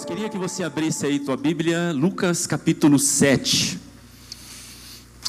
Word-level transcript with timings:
Queria 0.00 0.26
que 0.26 0.38
você 0.38 0.64
abrisse 0.64 1.04
aí 1.04 1.18
tua 1.18 1.36
Bíblia, 1.36 1.92
Lucas 1.94 2.46
capítulo 2.46 2.98
7. 2.98 3.78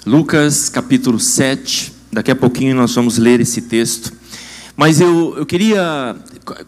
Lucas 0.05 0.69
capítulo 0.69 1.19
7. 1.19 1.91
Daqui 2.09 2.31
a 2.31 2.35
pouquinho 2.35 2.73
nós 2.73 2.95
vamos 2.95 3.17
ler 3.17 3.41
esse 3.41 3.63
texto. 3.63 4.13
Mas 4.77 5.01
eu, 5.01 5.35
eu 5.37 5.45
queria 5.45 6.15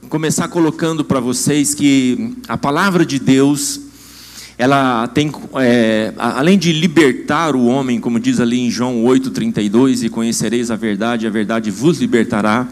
começar 0.09 0.49
colocando 0.49 1.05
para 1.05 1.21
vocês 1.21 1.73
que 1.73 2.35
a 2.49 2.57
palavra 2.57 3.05
de 3.05 3.17
Deus, 3.17 3.79
ela 4.57 5.07
tem, 5.07 5.31
é, 5.61 6.13
além 6.17 6.59
de 6.59 6.73
libertar 6.73 7.55
o 7.55 7.65
homem, 7.65 8.01
como 8.01 8.19
diz 8.19 8.41
ali 8.41 8.59
em 8.59 8.69
João 8.69 9.05
8,32, 9.05 10.03
e 10.03 10.09
conhecereis 10.09 10.69
a 10.69 10.75
verdade, 10.75 11.25
a 11.25 11.29
verdade 11.29 11.71
vos 11.71 12.01
libertará. 12.01 12.67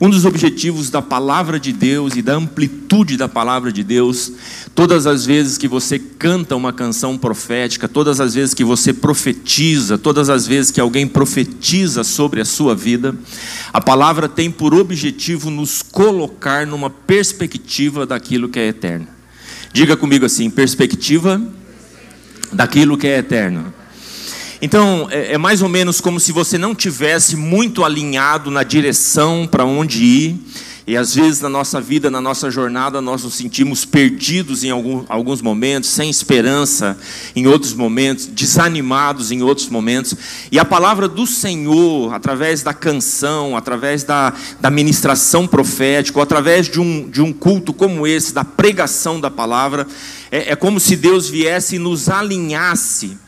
Um 0.00 0.10
dos 0.10 0.24
objetivos 0.24 0.90
da 0.90 1.00
palavra 1.00 1.58
de 1.58 1.72
Deus 1.72 2.16
e 2.16 2.22
da 2.22 2.34
amplitude 2.34 3.16
da 3.16 3.28
palavra 3.28 3.72
de 3.72 3.84
Deus, 3.84 4.32
todas 4.74 5.06
as 5.06 5.24
vezes 5.24 5.56
que 5.56 5.68
você 5.68 5.98
canta 5.98 6.56
uma 6.56 6.72
canção 6.72 7.16
profética, 7.16 7.88
todas 7.88 8.20
as 8.20 8.34
vezes 8.34 8.54
que 8.54 8.64
você 8.64 8.92
profetiza, 8.92 9.96
todas 9.96 10.28
as 10.28 10.46
vezes 10.46 10.72
que 10.72 10.80
alguém 10.80 11.06
profetiza 11.06 12.02
sobre 12.02 12.40
a 12.40 12.44
sua 12.44 12.74
vida, 12.74 13.14
a 13.72 13.80
palavra 13.80 14.28
tem 14.28 14.50
por 14.50 14.74
objetivo 14.74 15.48
nos 15.48 15.80
colocar 15.80 16.66
numa 16.66 16.90
perspectiva 16.90 18.04
daquilo 18.04 18.48
que 18.48 18.58
é 18.58 18.66
eterno. 18.68 19.06
Diga 19.72 19.96
comigo 19.96 20.24
assim: 20.24 20.50
perspectiva 20.50 21.40
daquilo 22.52 22.98
que 22.98 23.06
é 23.06 23.18
eterno. 23.18 23.72
Então, 24.62 25.08
é, 25.10 25.32
é, 25.32 25.38
mais 25.38 25.62
ou 25.62 25.68
menos 25.68 26.00
como 26.00 26.20
se 26.20 26.32
você 26.32 26.56
não 26.56 26.74
tivesse 26.74 27.36
muito 27.36 27.84
alinhado 27.84 28.50
na 28.50 28.62
direção 28.62 29.46
para 29.50 29.64
onde 29.64 30.04
ir. 30.04 30.40
E 30.86 30.98
às 30.98 31.14
vezes 31.14 31.40
na 31.40 31.48
nossa 31.48 31.80
vida, 31.80 32.10
na 32.10 32.20
nossa 32.20 32.50
jornada, 32.50 33.00
nós 33.00 33.24
nos 33.24 33.32
sentimos 33.34 33.86
perdidos 33.86 34.62
em 34.64 34.70
alguns 34.70 35.40
momentos, 35.40 35.88
sem 35.88 36.10
esperança 36.10 36.98
em 37.34 37.46
outros 37.46 37.72
momentos, 37.72 38.26
desanimados 38.26 39.32
em 39.32 39.42
outros 39.42 39.70
momentos. 39.70 40.14
E 40.52 40.58
a 40.58 40.64
palavra 40.64 41.08
do 41.08 41.26
Senhor, 41.26 42.12
através 42.12 42.62
da 42.62 42.74
canção, 42.74 43.56
através 43.56 44.04
da, 44.04 44.34
da 44.60 44.70
ministração 44.70 45.46
profética, 45.46 46.18
ou 46.18 46.22
através 46.22 46.68
de 46.68 46.78
um, 46.78 47.08
de 47.08 47.22
um 47.22 47.32
culto 47.32 47.72
como 47.72 48.06
esse, 48.06 48.34
da 48.34 48.44
pregação 48.44 49.18
da 49.18 49.30
palavra, 49.30 49.86
é, 50.30 50.52
é 50.52 50.56
como 50.56 50.78
se 50.78 50.96
Deus 50.96 51.30
viesse 51.30 51.76
e 51.76 51.78
nos 51.78 52.10
alinhasse 52.10 53.23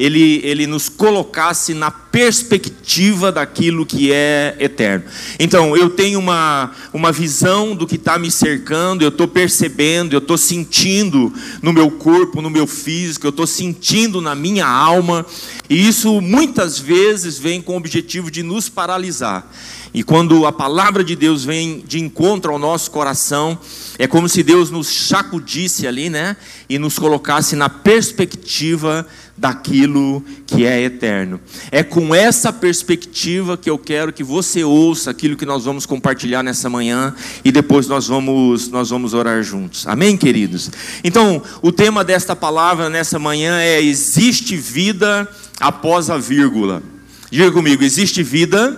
ele, 0.00 0.40
ele 0.42 0.66
nos 0.66 0.88
colocasse 0.88 1.74
na 1.74 1.90
perspectiva 1.90 3.30
daquilo 3.30 3.84
que 3.84 4.10
é 4.10 4.56
eterno. 4.58 5.04
Então, 5.38 5.76
eu 5.76 5.90
tenho 5.90 6.18
uma, 6.18 6.72
uma 6.92 7.12
visão 7.12 7.76
do 7.76 7.86
que 7.86 7.96
está 7.96 8.18
me 8.18 8.30
cercando, 8.30 9.02
eu 9.02 9.10
estou 9.10 9.28
percebendo, 9.28 10.14
eu 10.14 10.18
estou 10.18 10.38
sentindo 10.38 11.32
no 11.60 11.72
meu 11.72 11.90
corpo, 11.90 12.40
no 12.40 12.48
meu 12.48 12.66
físico, 12.66 13.26
eu 13.26 13.30
estou 13.30 13.46
sentindo 13.46 14.22
na 14.22 14.34
minha 14.34 14.66
alma, 14.66 15.26
e 15.68 15.86
isso 15.86 16.20
muitas 16.22 16.78
vezes 16.78 17.38
vem 17.38 17.60
com 17.60 17.74
o 17.74 17.76
objetivo 17.76 18.30
de 18.30 18.42
nos 18.42 18.70
paralisar. 18.70 19.46
E 19.92 20.04
quando 20.04 20.46
a 20.46 20.52
palavra 20.52 21.02
de 21.02 21.16
Deus 21.16 21.44
vem 21.44 21.82
de 21.86 21.98
encontro 21.98 22.52
ao 22.52 22.58
nosso 22.60 22.90
coração, 22.92 23.58
é 23.98 24.06
como 24.06 24.28
se 24.28 24.42
Deus 24.42 24.70
nos 24.70 24.86
sacudisse 24.86 25.84
ali, 25.84 26.08
né? 26.08 26.36
E 26.68 26.78
nos 26.78 26.96
colocasse 26.96 27.56
na 27.56 27.68
perspectiva 27.68 29.04
daquilo 29.40 30.22
que 30.46 30.66
é 30.66 30.82
eterno. 30.82 31.40
É 31.72 31.82
com 31.82 32.14
essa 32.14 32.52
perspectiva 32.52 33.56
que 33.56 33.70
eu 33.70 33.78
quero 33.78 34.12
que 34.12 34.22
você 34.22 34.62
ouça 34.62 35.10
aquilo 35.10 35.34
que 35.34 35.46
nós 35.46 35.64
vamos 35.64 35.86
compartilhar 35.86 36.42
nessa 36.42 36.68
manhã 36.68 37.14
e 37.42 37.50
depois 37.50 37.88
nós 37.88 38.06
vamos 38.06 38.68
nós 38.68 38.90
vamos 38.90 39.14
orar 39.14 39.42
juntos. 39.42 39.86
Amém, 39.86 40.14
queridos. 40.14 40.70
Então, 41.02 41.42
o 41.62 41.72
tema 41.72 42.04
desta 42.04 42.36
palavra 42.36 42.90
nessa 42.90 43.18
manhã 43.18 43.58
é 43.58 43.80
existe 43.80 44.56
vida 44.56 45.26
após 45.58 46.10
a 46.10 46.18
vírgula. 46.18 46.82
Diga 47.30 47.50
comigo, 47.50 47.82
existe 47.82 48.22
vida 48.22 48.76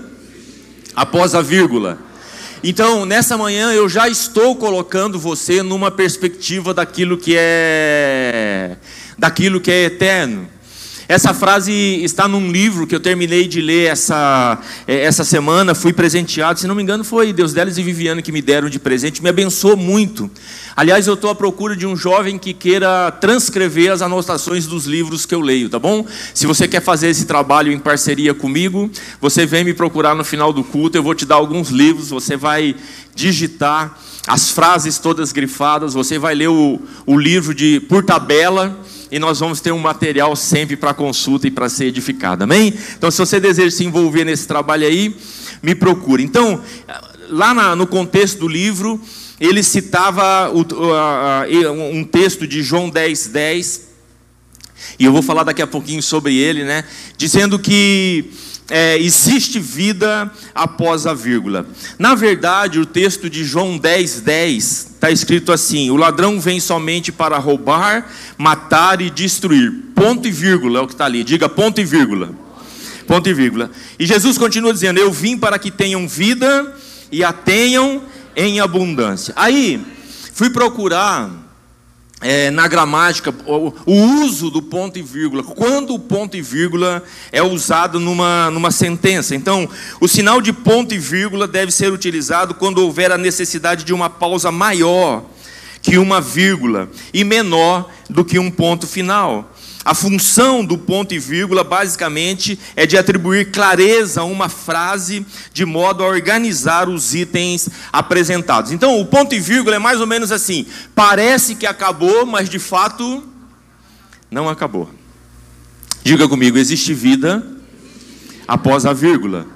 após 0.94 1.34
a 1.34 1.42
vírgula. 1.42 1.98
Então, 2.64 3.04
nessa 3.04 3.36
manhã 3.36 3.72
eu 3.72 3.88
já 3.88 4.08
estou 4.08 4.54
colocando 4.54 5.18
você 5.18 5.64
numa 5.64 5.90
perspectiva 5.90 6.72
daquilo 6.72 7.18
que 7.18 7.34
é 7.36 8.76
daquilo 9.18 9.60
que 9.60 9.70
é 9.70 9.84
eterno. 9.84 10.48
Essa 11.12 11.34
frase 11.34 11.70
está 12.02 12.26
num 12.26 12.50
livro 12.50 12.86
que 12.86 12.94
eu 12.94 12.98
terminei 12.98 13.46
de 13.46 13.60
ler 13.60 13.90
essa, 13.90 14.58
eh, 14.88 15.04
essa 15.04 15.24
semana, 15.24 15.74
fui 15.74 15.92
presenteado, 15.92 16.58
se 16.58 16.66
não 16.66 16.74
me 16.74 16.82
engano 16.82 17.04
foi 17.04 17.34
Deus 17.34 17.52
Delis 17.52 17.76
e 17.76 17.82
Viviane 17.82 18.22
que 18.22 18.32
me 18.32 18.40
deram 18.40 18.70
de 18.70 18.78
presente, 18.78 19.22
me 19.22 19.28
abençoou 19.28 19.76
muito. 19.76 20.30
Aliás, 20.74 21.06
eu 21.06 21.12
estou 21.12 21.28
à 21.28 21.34
procura 21.34 21.76
de 21.76 21.86
um 21.86 21.94
jovem 21.94 22.38
que 22.38 22.54
queira 22.54 23.10
transcrever 23.10 23.92
as 23.92 24.00
anotações 24.00 24.66
dos 24.66 24.86
livros 24.86 25.26
que 25.26 25.34
eu 25.34 25.42
leio, 25.42 25.68
tá 25.68 25.78
bom? 25.78 26.06
Se 26.32 26.46
você 26.46 26.66
quer 26.66 26.80
fazer 26.80 27.08
esse 27.08 27.26
trabalho 27.26 27.70
em 27.70 27.78
parceria 27.78 28.32
comigo, 28.32 28.90
você 29.20 29.44
vem 29.44 29.64
me 29.64 29.74
procurar 29.74 30.14
no 30.14 30.24
final 30.24 30.50
do 30.50 30.64
culto, 30.64 30.96
eu 30.96 31.02
vou 31.02 31.14
te 31.14 31.26
dar 31.26 31.34
alguns 31.34 31.68
livros, 31.68 32.08
você 32.08 32.38
vai 32.38 32.74
digitar 33.14 33.98
as 34.26 34.48
frases 34.48 34.98
todas 34.98 35.30
grifadas, 35.30 35.92
você 35.92 36.18
vai 36.18 36.34
ler 36.34 36.48
o, 36.48 36.80
o 37.04 37.18
livro 37.18 37.54
de 37.54 37.80
por 37.80 38.02
tabela 38.02 38.80
e 39.12 39.18
nós 39.18 39.40
vamos 39.40 39.60
ter 39.60 39.70
um 39.72 39.78
material 39.78 40.34
sempre 40.34 40.74
para 40.74 40.94
consulta 40.94 41.46
e 41.46 41.50
para 41.50 41.68
ser 41.68 41.84
edificado, 41.84 42.44
amém? 42.44 42.72
Então, 42.96 43.10
se 43.10 43.18
você 43.18 43.38
deseja 43.38 43.70
se 43.70 43.84
envolver 43.84 44.24
nesse 44.24 44.48
trabalho 44.48 44.86
aí, 44.86 45.14
me 45.62 45.74
procure. 45.74 46.24
Então, 46.24 46.62
lá 47.28 47.52
na, 47.52 47.76
no 47.76 47.86
contexto 47.86 48.38
do 48.38 48.48
livro, 48.48 48.98
ele 49.38 49.62
citava 49.62 50.50
o, 50.50 50.64
um 51.92 52.04
texto 52.04 52.46
de 52.46 52.62
João 52.62 52.88
10, 52.88 53.26
10, 53.26 53.88
e 54.98 55.04
eu 55.04 55.12
vou 55.12 55.20
falar 55.20 55.44
daqui 55.44 55.60
a 55.60 55.66
pouquinho 55.66 56.02
sobre 56.02 56.34
ele, 56.34 56.64
né? 56.64 56.82
Dizendo 57.18 57.58
que 57.58 58.30
é, 58.74 58.98
existe 58.98 59.60
vida 59.60 60.32
após 60.54 61.06
a 61.06 61.12
vírgula. 61.12 61.66
Na 61.98 62.14
verdade, 62.14 62.80
o 62.80 62.86
texto 62.86 63.28
de 63.28 63.44
João 63.44 63.76
10, 63.76 64.20
10 64.20 64.64
está 64.94 65.10
escrito 65.10 65.52
assim: 65.52 65.90
o 65.90 65.96
ladrão 65.96 66.40
vem 66.40 66.58
somente 66.58 67.12
para 67.12 67.36
roubar, 67.36 68.10
matar 68.38 69.02
e 69.02 69.10
destruir. 69.10 69.70
Ponto 69.94 70.26
e 70.26 70.30
vírgula 70.30 70.78
é 70.78 70.82
o 70.82 70.86
que 70.86 70.94
está 70.94 71.04
ali. 71.04 71.22
Diga 71.22 71.50
ponto 71.50 71.82
e 71.82 71.84
vírgula. 71.84 72.30
Ponto 73.06 73.28
e 73.28 73.34
vírgula. 73.34 73.70
E 73.98 74.06
Jesus 74.06 74.38
continua 74.38 74.72
dizendo: 74.72 74.98
Eu 74.98 75.12
vim 75.12 75.36
para 75.36 75.58
que 75.58 75.70
tenham 75.70 76.08
vida 76.08 76.74
e 77.10 77.22
a 77.22 77.30
tenham 77.30 78.02
em 78.34 78.58
abundância. 78.58 79.34
Aí, 79.36 79.84
fui 80.32 80.48
procurar 80.48 81.30
é, 82.22 82.50
na 82.50 82.68
gramática, 82.68 83.34
o, 83.46 83.72
uso 83.86 84.50
do 84.50 84.62
ponto 84.62 84.98
e 84.98 85.02
vírgula, 85.02 85.42
quando 85.42 85.92
o 85.92 85.98
ponto 85.98 86.36
e 86.36 86.42
vírgula 86.42 87.02
é 87.32 87.42
usado 87.42 87.98
numa, 87.98 88.50
numa 88.50 88.70
sentença. 88.70 89.34
Então, 89.34 89.68
o 90.00 90.06
sinal 90.06 90.40
de 90.40 90.52
ponto 90.52 90.94
e 90.94 90.98
vírgula 90.98 91.48
deve 91.48 91.72
ser 91.72 91.92
utilizado 91.92 92.54
quando 92.54 92.78
houver 92.78 93.10
a 93.10 93.18
necessidade 93.18 93.84
de 93.84 93.92
uma 93.92 94.08
pausa 94.08 94.52
maior 94.52 95.24
que 95.82 95.98
uma 95.98 96.20
vírgula 96.20 96.88
e 97.12 97.24
menor 97.24 97.90
do 98.08 98.24
que 98.24 98.38
um 98.38 98.50
ponto 98.50 98.86
final. 98.86 99.51
A 99.84 99.94
função 99.94 100.64
do 100.64 100.78
ponto 100.78 101.12
e 101.12 101.18
vírgula, 101.18 101.64
basicamente, 101.64 102.58
é 102.76 102.86
de 102.86 102.96
atribuir 102.96 103.50
clareza 103.50 104.20
a 104.20 104.24
uma 104.24 104.48
frase, 104.48 105.26
de 105.52 105.64
modo 105.64 106.04
a 106.04 106.06
organizar 106.06 106.88
os 106.88 107.14
itens 107.14 107.68
apresentados. 107.92 108.70
Então, 108.70 109.00
o 109.00 109.06
ponto 109.06 109.34
e 109.34 109.40
vírgula 109.40 109.76
é 109.76 109.80
mais 109.80 110.00
ou 110.00 110.06
menos 110.06 110.30
assim: 110.30 110.66
parece 110.94 111.56
que 111.56 111.66
acabou, 111.66 112.24
mas 112.24 112.48
de 112.48 112.60
fato 112.60 113.24
não 114.30 114.48
acabou. 114.48 114.88
Diga 116.04 116.28
comigo: 116.28 116.58
existe 116.58 116.94
vida 116.94 117.44
após 118.46 118.86
a 118.86 118.92
vírgula. 118.92 119.46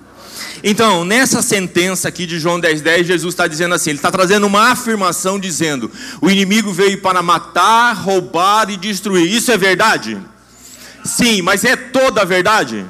Então, 0.69 1.05
nessa 1.05 1.43
sentença 1.43 2.09
aqui 2.09 2.27
de 2.27 2.41
João 2.41 2.61
10,10, 2.61 2.81
10, 2.81 3.07
Jesus 3.07 3.35
está 3.35 3.47
dizendo 3.47 3.73
assim: 3.73 3.91
ele 3.91 4.01
está 4.01 4.11
trazendo 4.11 4.49
uma 4.49 4.73
afirmação 4.73 5.39
dizendo: 5.39 5.89
o 6.21 6.29
inimigo 6.29 6.73
veio 6.73 7.01
para 7.01 7.23
matar, 7.23 7.93
roubar 7.93 8.69
e 8.69 8.77
destruir. 8.77 9.33
Isso 9.33 9.53
é 9.53 9.57
verdade? 9.57 10.19
Sim, 11.05 11.41
mas 11.41 11.65
é 11.65 11.77
toda 11.77 12.23
a 12.23 12.25
verdade? 12.25 12.85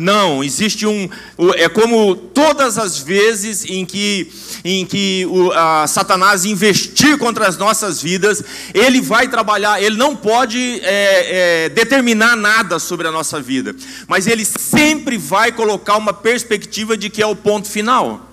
Não, 0.00 0.42
existe 0.42 0.86
um. 0.86 1.08
É 1.56 1.68
como 1.68 2.16
todas 2.16 2.78
as 2.78 2.98
vezes 2.98 3.64
em 3.66 3.84
que, 3.84 4.32
em 4.64 4.86
que 4.86 5.26
o, 5.26 5.52
a, 5.52 5.86
Satanás 5.86 6.46
investir 6.46 7.18
contra 7.18 7.46
as 7.46 7.58
nossas 7.58 8.00
vidas, 8.00 8.42
ele 8.72 9.00
vai 9.02 9.28
trabalhar, 9.28 9.82
ele 9.82 9.96
não 9.96 10.16
pode 10.16 10.80
é, 10.82 11.64
é, 11.64 11.68
determinar 11.68 12.34
nada 12.34 12.78
sobre 12.78 13.06
a 13.06 13.12
nossa 13.12 13.40
vida, 13.40 13.76
mas 14.08 14.26
ele 14.26 14.44
sempre 14.44 15.18
vai 15.18 15.52
colocar 15.52 15.96
uma 15.96 16.14
perspectiva 16.14 16.96
de 16.96 17.10
que 17.10 17.22
é 17.22 17.26
o 17.26 17.36
ponto 17.36 17.68
final. 17.68 18.26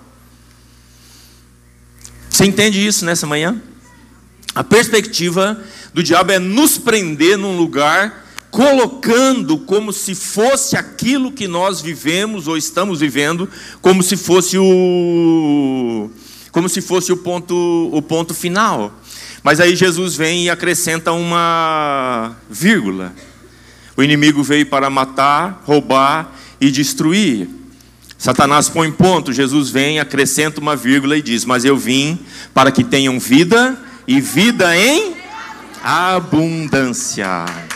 Você 2.29 2.45
entende 2.45 2.85
isso 2.85 3.03
nessa 3.03 3.27
manhã? 3.27 3.61
A 4.55 4.63
perspectiva 4.63 5.61
do 5.93 6.01
diabo 6.01 6.31
é 6.31 6.39
nos 6.39 6.77
prender 6.77 7.37
num 7.37 7.57
lugar 7.57 8.26
colocando 8.57 9.59
como 9.59 9.93
se 9.93 10.15
fosse 10.15 10.75
aquilo 10.75 11.31
que 11.31 11.47
nós 11.47 11.79
vivemos 11.79 12.47
ou 12.47 12.57
estamos 12.57 13.01
vivendo, 13.01 13.47
como 13.83 14.01
se 14.01 14.17
fosse 14.17 14.57
o 14.57 16.09
como 16.51 16.67
se 16.67 16.81
fosse 16.81 17.11
o 17.11 17.17
ponto 17.17 17.53
o 17.93 18.01
ponto 18.01 18.33
final. 18.33 18.91
Mas 19.43 19.59
aí 19.59 19.75
Jesus 19.75 20.15
vem 20.15 20.45
e 20.45 20.49
acrescenta 20.49 21.11
uma 21.11 22.35
vírgula. 22.49 23.13
O 23.95 24.01
inimigo 24.01 24.41
veio 24.41 24.65
para 24.65 24.89
matar, 24.89 25.61
roubar 25.63 26.33
e 26.59 26.71
destruir. 26.71 27.47
Satanás 28.17 28.67
põe 28.67 28.91
ponto, 28.91 29.31
Jesus 29.31 29.69
vem, 29.69 29.99
acrescenta 29.99 30.59
uma 30.59 30.75
vírgula 30.75 31.15
e 31.15 31.21
diz: 31.21 31.45
Mas 31.45 31.63
eu 31.63 31.77
vim 31.77 32.17
para 32.55 32.71
que 32.71 32.83
tenham 32.83 33.19
vida 33.19 33.77
e 34.07 34.19
vida 34.19 34.75
em 34.75 35.15
abundância. 35.83 37.66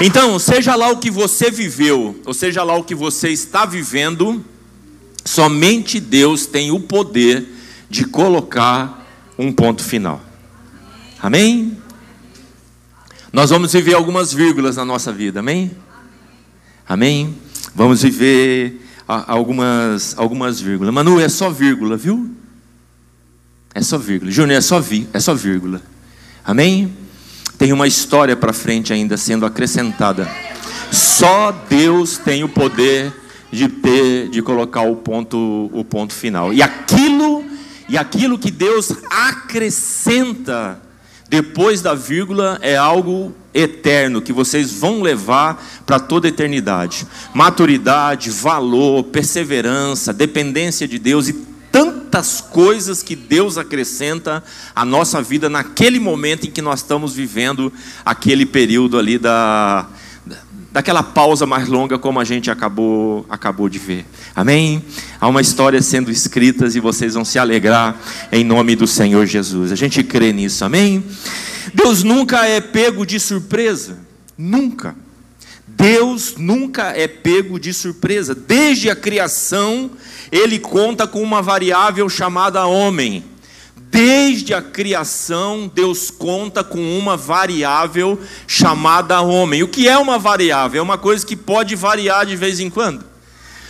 Então, 0.00 0.38
seja 0.38 0.76
lá 0.76 0.90
o 0.90 0.98
que 0.98 1.10
você 1.10 1.50
viveu, 1.50 2.20
ou 2.24 2.32
seja 2.32 2.62
lá 2.62 2.76
o 2.76 2.84
que 2.84 2.94
você 2.94 3.30
está 3.30 3.66
vivendo, 3.66 4.44
somente 5.24 5.98
Deus 5.98 6.46
tem 6.46 6.70
o 6.70 6.78
poder 6.78 7.48
de 7.90 8.04
colocar 8.04 9.04
um 9.36 9.52
ponto 9.52 9.82
final. 9.82 10.20
Amém? 11.20 11.76
Nós 13.32 13.50
vamos 13.50 13.72
viver 13.72 13.94
algumas 13.94 14.32
vírgulas 14.32 14.76
na 14.76 14.84
nossa 14.84 15.12
vida, 15.12 15.40
amém? 15.40 15.72
Amém? 16.88 17.36
Vamos 17.74 18.02
viver 18.02 18.80
algumas, 19.06 20.16
algumas 20.16 20.60
vírgulas. 20.60 20.94
Manu, 20.94 21.18
é 21.20 21.28
só 21.28 21.50
vírgula, 21.50 21.96
viu? 21.96 22.30
É 23.74 23.82
só 23.82 23.98
vírgula. 23.98 24.30
Júnior, 24.30 24.58
é 24.58 24.60
só, 24.60 24.80
vi, 24.80 25.08
é 25.12 25.18
só 25.18 25.34
vírgula. 25.34 25.82
Amém? 26.44 26.94
Tem 27.58 27.72
uma 27.72 27.88
história 27.88 28.36
para 28.36 28.52
frente 28.52 28.92
ainda 28.92 29.16
sendo 29.16 29.44
acrescentada. 29.44 30.30
Só 30.92 31.50
Deus 31.68 32.16
tem 32.16 32.44
o 32.44 32.48
poder 32.48 33.12
de 33.50 33.68
ter, 33.68 34.28
de 34.28 34.40
colocar 34.40 34.82
o 34.82 34.94
ponto, 34.94 35.68
o 35.72 35.84
ponto 35.84 36.14
final. 36.14 36.52
E 36.52 36.62
aquilo, 36.62 37.44
e 37.88 37.98
aquilo 37.98 38.38
que 38.38 38.52
Deus 38.52 38.92
acrescenta 39.10 40.80
depois 41.28 41.82
da 41.82 41.94
vírgula 41.94 42.58
é 42.62 42.76
algo 42.76 43.34
eterno 43.52 44.22
que 44.22 44.32
vocês 44.32 44.72
vão 44.72 45.02
levar 45.02 45.62
para 45.84 45.98
toda 45.98 46.28
a 46.28 46.30
eternidade. 46.30 47.06
Maturidade, 47.34 48.30
valor, 48.30 49.04
perseverança, 49.04 50.12
dependência 50.12 50.86
de 50.86 50.98
Deus 50.98 51.28
e 51.28 51.47
tantas 52.08 52.40
coisas 52.40 53.02
que 53.02 53.14
Deus 53.14 53.58
acrescenta 53.58 54.42
à 54.74 54.82
nossa 54.82 55.20
vida 55.20 55.50
naquele 55.50 56.00
momento 56.00 56.46
em 56.46 56.50
que 56.50 56.62
nós 56.62 56.80
estamos 56.80 57.14
vivendo 57.14 57.70
aquele 58.04 58.46
período 58.46 58.98
ali 58.98 59.18
da 59.18 59.86
daquela 60.70 61.02
pausa 61.02 61.46
mais 61.46 61.66
longa 61.66 61.98
como 61.98 62.20
a 62.20 62.24
gente 62.24 62.50
acabou 62.50 63.26
acabou 63.28 63.68
de 63.68 63.78
ver. 63.78 64.06
Amém? 64.34 64.82
Há 65.20 65.28
uma 65.28 65.42
história 65.42 65.82
sendo 65.82 66.10
escrita 66.10 66.66
e 66.66 66.80
vocês 66.80 67.12
vão 67.12 67.24
se 67.24 67.38
alegrar 67.38 67.94
em 68.32 68.42
nome 68.42 68.74
do 68.74 68.86
Senhor 68.86 69.26
Jesus. 69.26 69.70
A 69.70 69.76
gente 69.76 70.02
crê 70.02 70.32
nisso. 70.32 70.64
Amém? 70.64 71.04
Deus 71.74 72.02
nunca 72.02 72.46
é 72.46 72.60
pego 72.60 73.04
de 73.04 73.20
surpresa. 73.20 73.98
Nunca. 74.36 74.96
Deus 75.78 76.34
nunca 76.36 76.88
é 76.88 77.06
pego 77.06 77.56
de 77.58 77.72
surpresa. 77.72 78.34
Desde 78.34 78.90
a 78.90 78.96
criação, 78.96 79.92
ele 80.32 80.58
conta 80.58 81.06
com 81.06 81.22
uma 81.22 81.40
variável 81.40 82.08
chamada 82.08 82.66
homem. 82.66 83.24
Desde 83.76 84.52
a 84.52 84.60
criação, 84.60 85.70
Deus 85.72 86.10
conta 86.10 86.64
com 86.64 86.98
uma 86.98 87.16
variável 87.16 88.20
chamada 88.44 89.20
homem. 89.20 89.62
O 89.62 89.68
que 89.68 89.88
é 89.88 89.96
uma 89.96 90.18
variável? 90.18 90.80
É 90.80 90.82
uma 90.82 90.98
coisa 90.98 91.24
que 91.24 91.36
pode 91.36 91.76
variar 91.76 92.26
de 92.26 92.34
vez 92.34 92.58
em 92.58 92.68
quando. 92.68 93.04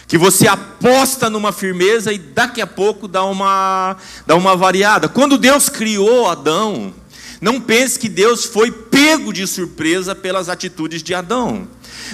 Que 0.07 0.17
você 0.17 0.49
aposta 0.49 1.29
numa 1.29 1.53
firmeza 1.53 2.11
e 2.11 2.17
daqui 2.17 2.63
a 2.63 2.67
pouco 2.67 3.07
dá 3.07 3.23
uma, 3.23 3.99
dá 4.27 4.35
uma 4.35 4.57
variada. 4.57 5.11
Quando 5.11 5.37
Deus 5.37 5.69
criou 5.69 6.27
Adão, 6.27 6.95
não 7.39 7.61
pense 7.61 7.99
que 7.99 8.09
Deus 8.09 8.47
foi 8.47 8.73
pego 8.73 9.31
de 9.31 9.47
surpresa 9.47 10.15
pelas 10.15 10.49
atitudes 10.49 11.03
de 11.03 11.13
Adão. 11.15 11.69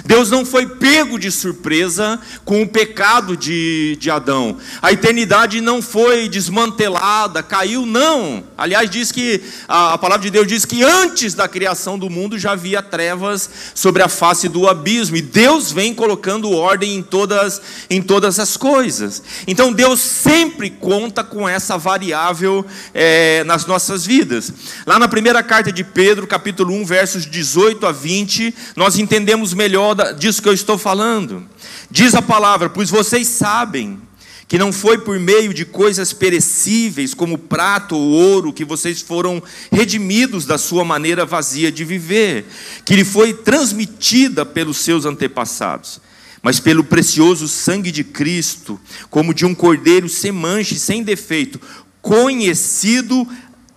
Deus 0.05 0.29
não 0.29 0.45
foi 0.45 0.65
pego 0.65 1.17
de 1.17 1.31
surpresa 1.31 2.19
com 2.43 2.61
o 2.61 2.67
pecado 2.67 3.37
de, 3.37 3.97
de 3.99 4.09
Adão. 4.09 4.57
A 4.81 4.91
eternidade 4.91 5.61
não 5.61 5.81
foi 5.81 6.27
desmantelada, 6.27 7.41
caiu, 7.41 7.85
não. 7.85 8.43
Aliás, 8.57 8.89
diz 8.89 9.11
que 9.11 9.41
a, 9.67 9.93
a 9.93 9.97
palavra 9.97 10.23
de 10.23 10.31
Deus 10.31 10.47
diz 10.47 10.65
que 10.65 10.83
antes 10.83 11.33
da 11.33 11.47
criação 11.47 11.97
do 11.97 12.09
mundo 12.09 12.37
já 12.37 12.51
havia 12.51 12.81
trevas 12.81 13.49
sobre 13.73 14.01
a 14.01 14.09
face 14.09 14.49
do 14.49 14.67
abismo. 14.67 15.17
E 15.17 15.21
Deus 15.21 15.71
vem 15.71 15.93
colocando 15.93 16.51
ordem 16.51 16.95
em 16.95 17.03
todas, 17.03 17.61
em 17.89 18.01
todas 18.01 18.39
as 18.39 18.57
coisas. 18.57 19.21
Então 19.47 19.71
Deus 19.71 20.01
sempre 20.01 20.69
conta 20.69 21.23
com 21.23 21.47
essa 21.47 21.77
variável 21.77 22.65
é, 22.93 23.43
nas 23.43 23.65
nossas 23.65 24.05
vidas. 24.05 24.51
Lá 24.85 24.97
na 24.99 25.07
primeira 25.07 25.43
carta 25.43 25.71
de 25.71 25.83
Pedro, 25.83 26.27
capítulo 26.27 26.73
1, 26.73 26.85
versos 26.85 27.25
18 27.25 27.85
a 27.85 27.91
20, 27.91 28.53
nós 28.75 28.97
entendemos 28.97 29.53
melhor 29.53 29.74
disso 30.17 30.41
que 30.41 30.49
eu 30.49 30.53
estou 30.53 30.77
falando. 30.77 31.47
Diz 31.89 32.15
a 32.15 32.21
palavra: 32.21 32.69
Pois 32.69 32.89
vocês 32.89 33.27
sabem 33.27 33.99
que 34.47 34.57
não 34.57 34.71
foi 34.71 34.97
por 34.97 35.19
meio 35.19 35.53
de 35.53 35.65
coisas 35.65 36.13
perecíveis, 36.13 37.13
como 37.13 37.37
prato 37.37 37.95
ou 37.95 38.11
ouro, 38.11 38.53
que 38.53 38.63
vocês 38.63 39.01
foram 39.01 39.41
redimidos 39.71 40.45
da 40.45 40.57
sua 40.57 40.85
maneira 40.85 41.25
vazia 41.25 41.71
de 41.71 41.83
viver, 41.83 42.45
que 42.83 42.95
lhe 42.95 43.03
foi 43.03 43.33
transmitida 43.33 44.45
pelos 44.45 44.77
seus 44.77 45.05
antepassados, 45.05 45.99
mas 46.43 46.59
pelo 46.59 46.83
precioso 46.83 47.47
sangue 47.47 47.91
de 47.91 48.03
Cristo, 48.03 48.79
como 49.09 49.33
de 49.33 49.45
um 49.45 49.55
cordeiro 49.55 50.07
sem 50.07 50.31
mancha 50.31 50.75
e 50.75 50.79
sem 50.79 51.01
defeito, 51.01 51.59
conhecido 52.01 53.27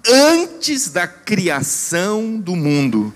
antes 0.07 0.91
da 0.91 1.07
criação 1.07 2.39
do 2.39 2.55
mundo 2.55 3.13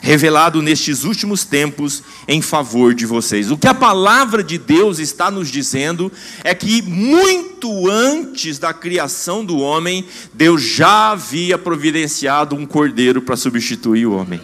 revelado 0.00 0.62
nestes 0.62 1.04
últimos 1.04 1.44
tempos 1.44 2.02
em 2.26 2.40
favor 2.40 2.94
de 2.94 3.04
vocês. 3.04 3.50
O 3.50 3.58
que 3.58 3.66
a 3.66 3.74
palavra 3.74 4.42
de 4.42 4.58
Deus 4.58 4.98
está 4.98 5.30
nos 5.30 5.50
dizendo 5.50 6.10
é 6.44 6.54
que 6.54 6.82
muito 6.82 7.88
antes 7.90 8.58
da 8.58 8.72
criação 8.72 9.44
do 9.44 9.58
homem, 9.58 10.04
Deus 10.32 10.62
já 10.62 11.10
havia 11.10 11.58
providenciado 11.58 12.54
um 12.54 12.66
cordeiro 12.66 13.20
para 13.22 13.36
substituir 13.36 14.06
o 14.06 14.14
homem. 14.14 14.40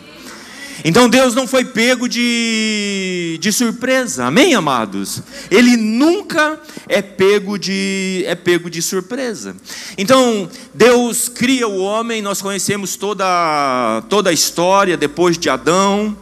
Então 0.87 1.09
Deus 1.09 1.35
não 1.35 1.49
foi 1.49 1.65
pego 1.65 2.07
de, 2.07 3.39
de 3.41 3.51
surpresa, 3.51 4.27
amém, 4.27 4.55
amados? 4.55 5.23
Ele 5.51 5.79
nunca 5.79 6.61
é 6.87 7.01
pego 7.01 7.59
de 7.59 8.23
é 8.27 8.35
pego 8.35 8.69
de 8.69 8.83
surpresa. 8.83 9.57
Então 9.97 10.47
Deus 10.75 11.27
cria 11.27 11.67
o 11.67 11.79
homem, 11.79 12.21
nós 12.21 12.43
conhecemos 12.43 12.97
toda 12.97 14.05
toda 14.11 14.29
a 14.29 14.33
história 14.33 14.95
depois 14.95 15.39
de 15.39 15.49
Adão, 15.49 16.15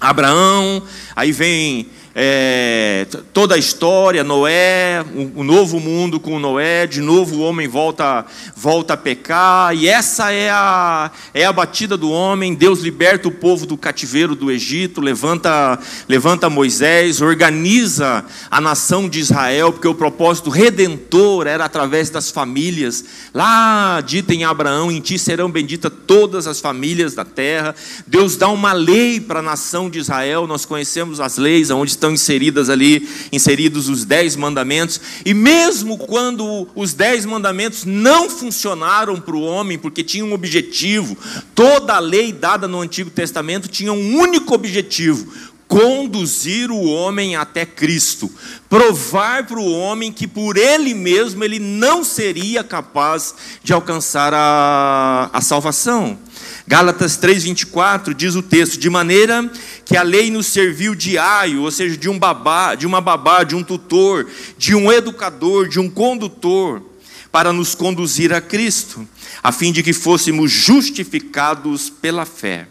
Abraão, 0.00 0.82
aí 1.14 1.30
vem 1.30 1.90
é, 2.14 3.06
toda 3.32 3.54
a 3.54 3.58
história, 3.58 4.22
Noé, 4.22 5.02
o, 5.14 5.40
o, 5.40 5.44
novo 5.44 5.80
mundo 5.80 6.20
com 6.20 6.38
Noé, 6.38 6.86
de 6.86 7.00
novo 7.00 7.36
o 7.36 7.40
homem 7.40 7.66
volta, 7.66 8.26
volta 8.54 8.92
a 8.92 8.96
pecar, 8.98 9.74
e 9.74 9.88
essa 9.88 10.30
é 10.30 10.50
a, 10.50 11.10
é 11.32 11.46
a 11.46 11.52
batida 11.52 11.96
do 11.96 12.10
homem. 12.10 12.54
Deus 12.54 12.80
liberta 12.80 13.28
o 13.28 13.32
povo 13.32 13.64
do 13.64 13.78
cativeiro 13.78 14.34
do 14.34 14.50
Egito, 14.50 15.00
levanta, 15.00 15.78
levanta 16.06 16.50
Moisés, 16.50 17.22
organiza 17.22 18.24
a 18.50 18.60
nação 18.60 19.08
de 19.08 19.18
Israel, 19.18 19.72
porque 19.72 19.88
o 19.88 19.94
propósito 19.94 20.50
redentor 20.50 21.46
era 21.46 21.64
através 21.64 22.10
das 22.10 22.30
famílias. 22.30 23.04
Lá 23.32 24.02
dita 24.02 24.34
em 24.34 24.44
Abraão: 24.44 24.92
em 24.92 25.00
ti 25.00 25.18
serão 25.18 25.50
benditas 25.50 25.90
todas 26.06 26.46
as 26.46 26.60
famílias 26.60 27.14
da 27.14 27.24
terra. 27.24 27.74
Deus 28.06 28.36
dá 28.36 28.48
uma 28.48 28.74
lei 28.74 29.18
para 29.18 29.38
a 29.38 29.42
nação 29.42 29.88
de 29.88 29.98
Israel, 29.98 30.46
nós 30.46 30.66
conhecemos 30.66 31.18
as 31.18 31.38
leis, 31.38 31.70
onde 31.70 32.01
estão 32.02 32.12
inseridas 32.12 32.68
ali, 32.68 33.08
inseridos 33.30 33.88
os 33.88 34.04
dez 34.04 34.34
mandamentos, 34.34 35.00
e 35.24 35.32
mesmo 35.32 35.96
quando 35.96 36.68
os 36.74 36.92
dez 36.92 37.24
mandamentos 37.24 37.84
não 37.84 38.28
funcionaram 38.28 39.20
para 39.20 39.36
o 39.36 39.42
homem, 39.42 39.78
porque 39.78 40.02
tinham 40.02 40.28
um 40.28 40.32
objetivo, 40.32 41.16
toda 41.54 41.94
a 41.94 42.00
lei 42.00 42.32
dada 42.32 42.66
no 42.66 42.80
Antigo 42.80 43.10
Testamento 43.10 43.68
tinha 43.68 43.92
um 43.92 44.18
único 44.18 44.52
objetivo: 44.52 45.32
conduzir 45.68 46.72
o 46.72 46.84
homem 46.84 47.36
até 47.36 47.64
Cristo, 47.64 48.28
provar 48.68 49.46
para 49.46 49.60
o 49.60 49.72
homem 49.72 50.10
que 50.10 50.26
por 50.26 50.56
ele 50.56 50.92
mesmo 50.94 51.44
ele 51.44 51.60
não 51.60 52.02
seria 52.02 52.64
capaz 52.64 53.34
de 53.62 53.72
alcançar 53.72 54.34
a, 54.34 55.30
a 55.32 55.40
salvação. 55.40 56.18
Gálatas 56.66 57.16
3:24 57.16 58.14
diz 58.14 58.34
o 58.34 58.42
texto: 58.42 58.78
de 58.78 58.88
maneira 58.88 59.50
que 59.84 59.96
a 59.96 60.02
lei 60.02 60.30
nos 60.30 60.46
serviu 60.46 60.94
de 60.94 61.18
aio, 61.18 61.62
ou 61.62 61.70
seja, 61.70 61.96
de 61.96 62.08
um 62.08 62.18
babá, 62.18 62.74
de 62.74 62.86
uma 62.86 63.00
babá, 63.00 63.42
de 63.42 63.54
um 63.54 63.62
tutor, 63.62 64.28
de 64.56 64.74
um 64.74 64.90
educador, 64.90 65.68
de 65.68 65.80
um 65.80 65.90
condutor, 65.90 66.82
para 67.30 67.52
nos 67.52 67.74
conduzir 67.74 68.32
a 68.32 68.40
Cristo, 68.40 69.06
a 69.42 69.50
fim 69.50 69.72
de 69.72 69.82
que 69.82 69.92
fôssemos 69.92 70.50
justificados 70.52 71.90
pela 71.90 72.24
fé. 72.24 72.68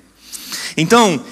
Então, 0.78 1.24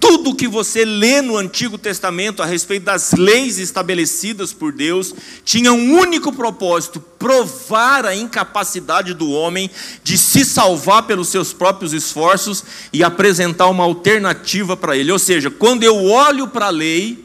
Tudo 0.00 0.34
que 0.34 0.46
você 0.46 0.84
lê 0.84 1.20
no 1.20 1.36
Antigo 1.36 1.76
Testamento 1.76 2.42
a 2.42 2.46
respeito 2.46 2.84
das 2.84 3.12
leis 3.12 3.58
estabelecidas 3.58 4.52
por 4.52 4.72
Deus 4.72 5.12
tinha 5.44 5.72
um 5.72 5.98
único 5.98 6.32
propósito: 6.32 7.00
provar 7.00 8.06
a 8.06 8.14
incapacidade 8.14 9.12
do 9.12 9.30
homem 9.30 9.68
de 10.04 10.16
se 10.16 10.44
salvar 10.44 11.02
pelos 11.02 11.28
seus 11.28 11.52
próprios 11.52 11.92
esforços 11.92 12.62
e 12.92 13.02
apresentar 13.02 13.66
uma 13.66 13.84
alternativa 13.84 14.76
para 14.76 14.96
ele. 14.96 15.10
Ou 15.10 15.18
seja, 15.18 15.50
quando 15.50 15.82
eu 15.82 16.04
olho 16.04 16.46
para 16.46 16.66
a 16.66 16.70
lei, 16.70 17.24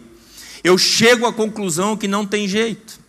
eu 0.63 0.77
chego 0.77 1.27
à 1.27 1.33
conclusão 1.33 1.95
que 1.95 2.07
não 2.07 2.25
tem 2.25 2.47
jeito. 2.47 2.99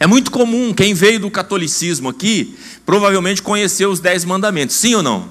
É 0.00 0.06
muito 0.06 0.30
comum, 0.30 0.72
quem 0.72 0.94
veio 0.94 1.20
do 1.20 1.30
catolicismo 1.30 2.08
aqui, 2.08 2.56
provavelmente 2.86 3.42
conheceu 3.42 3.90
os 3.90 4.00
dez 4.00 4.24
mandamentos, 4.24 4.76
sim 4.76 4.94
ou 4.94 5.02
não? 5.02 5.28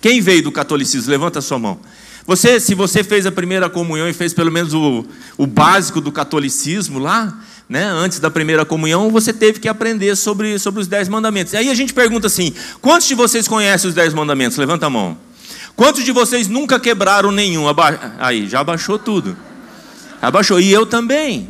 Quem 0.00 0.20
veio 0.20 0.42
do 0.42 0.52
catolicismo? 0.52 1.10
Levanta 1.10 1.38
a 1.38 1.42
sua 1.42 1.58
mão. 1.58 1.80
Você, 2.26 2.58
se 2.58 2.74
você 2.74 3.04
fez 3.04 3.26
a 3.26 3.32
primeira 3.32 3.68
comunhão 3.68 4.08
e 4.08 4.12
fez 4.12 4.32
pelo 4.32 4.50
menos 4.50 4.72
o, 4.72 5.04
o 5.36 5.46
básico 5.46 6.00
do 6.00 6.10
catolicismo 6.10 6.98
lá, 6.98 7.38
né, 7.68 7.84
antes 7.84 8.18
da 8.18 8.30
primeira 8.30 8.64
comunhão, 8.64 9.10
você 9.10 9.32
teve 9.32 9.60
que 9.60 9.68
aprender 9.68 10.16
sobre, 10.16 10.58
sobre 10.58 10.80
os 10.80 10.86
dez 10.86 11.08
mandamentos. 11.08 11.52
E 11.52 11.56
aí 11.58 11.70
a 11.70 11.74
gente 11.74 11.92
pergunta 11.92 12.26
assim: 12.26 12.54
quantos 12.80 13.06
de 13.06 13.14
vocês 13.14 13.46
conhecem 13.46 13.88
os 13.88 13.94
dez 13.94 14.14
mandamentos? 14.14 14.56
Levanta 14.56 14.86
a 14.86 14.90
mão. 14.90 15.18
Quantos 15.76 16.04
de 16.04 16.12
vocês 16.12 16.48
nunca 16.48 16.78
quebraram 16.78 17.32
nenhum? 17.32 17.68
Aba... 17.68 18.14
Aí, 18.18 18.48
já 18.48 18.60
abaixou 18.60 18.98
tudo. 18.98 19.36
Abaixou. 20.22 20.60
E 20.60 20.72
eu 20.72 20.86
também. 20.86 21.48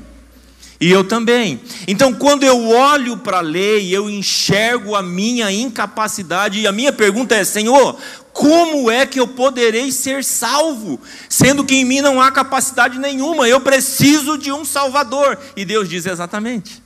E 0.81 0.91
eu 0.91 1.05
também. 1.05 1.61
Então, 1.87 2.13
quando 2.13 2.43
eu 2.43 2.69
olho 2.69 3.17
para 3.19 3.39
a 3.39 3.43
lei, 3.43 3.95
eu 3.95 4.11
enxergo 4.11 4.95
a 4.97 5.03
minha 5.03 5.51
incapacidade, 5.53 6.61
e 6.61 6.67
a 6.67 6.73
minha 6.73 6.93
pergunta 6.93 7.35
é: 7.35 7.45
Senhor, 7.45 7.99
como 8.35 8.91
é 8.91 9.07
que 9.07 9.21
eu 9.21 9.29
poderei 9.29 9.93
ser 9.93 10.25
salvo, 10.25 11.01
sendo 11.29 11.65
que 11.65 11.77
em 11.77 11.85
mim 11.85 12.01
não 12.01 12.21
há 12.21 12.33
capacidade 12.33 12.99
nenhuma? 12.99 13.49
Eu 13.49 13.61
preciso 13.61 14.37
de 14.37 14.51
um 14.51 14.65
Salvador. 14.65 15.39
E 15.57 15.65
Deus 15.65 15.89
diz 15.89 16.05
exatamente. 16.05 16.83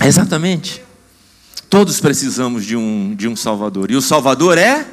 Exatamente. 0.00 0.84
Todos 1.70 1.98
precisamos 1.98 2.66
de 2.66 2.76
um, 2.76 3.14
de 3.16 3.26
um 3.26 3.34
Salvador. 3.34 3.90
E 3.90 3.96
o 3.96 4.02
Salvador 4.02 4.58
é? 4.58 4.86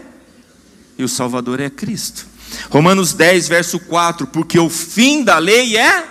E 0.98 1.04
o 1.04 1.10
Salvador 1.10 1.60
é 1.60 1.70
Cristo. 1.70 2.26
Romanos 2.70 3.12
10, 3.12 3.50
verso 3.50 3.78
4, 3.78 4.26
porque 4.28 4.58
o 4.58 4.70
fim 4.70 5.22
da 5.22 5.38
lei 5.38 5.78
é 5.78 6.08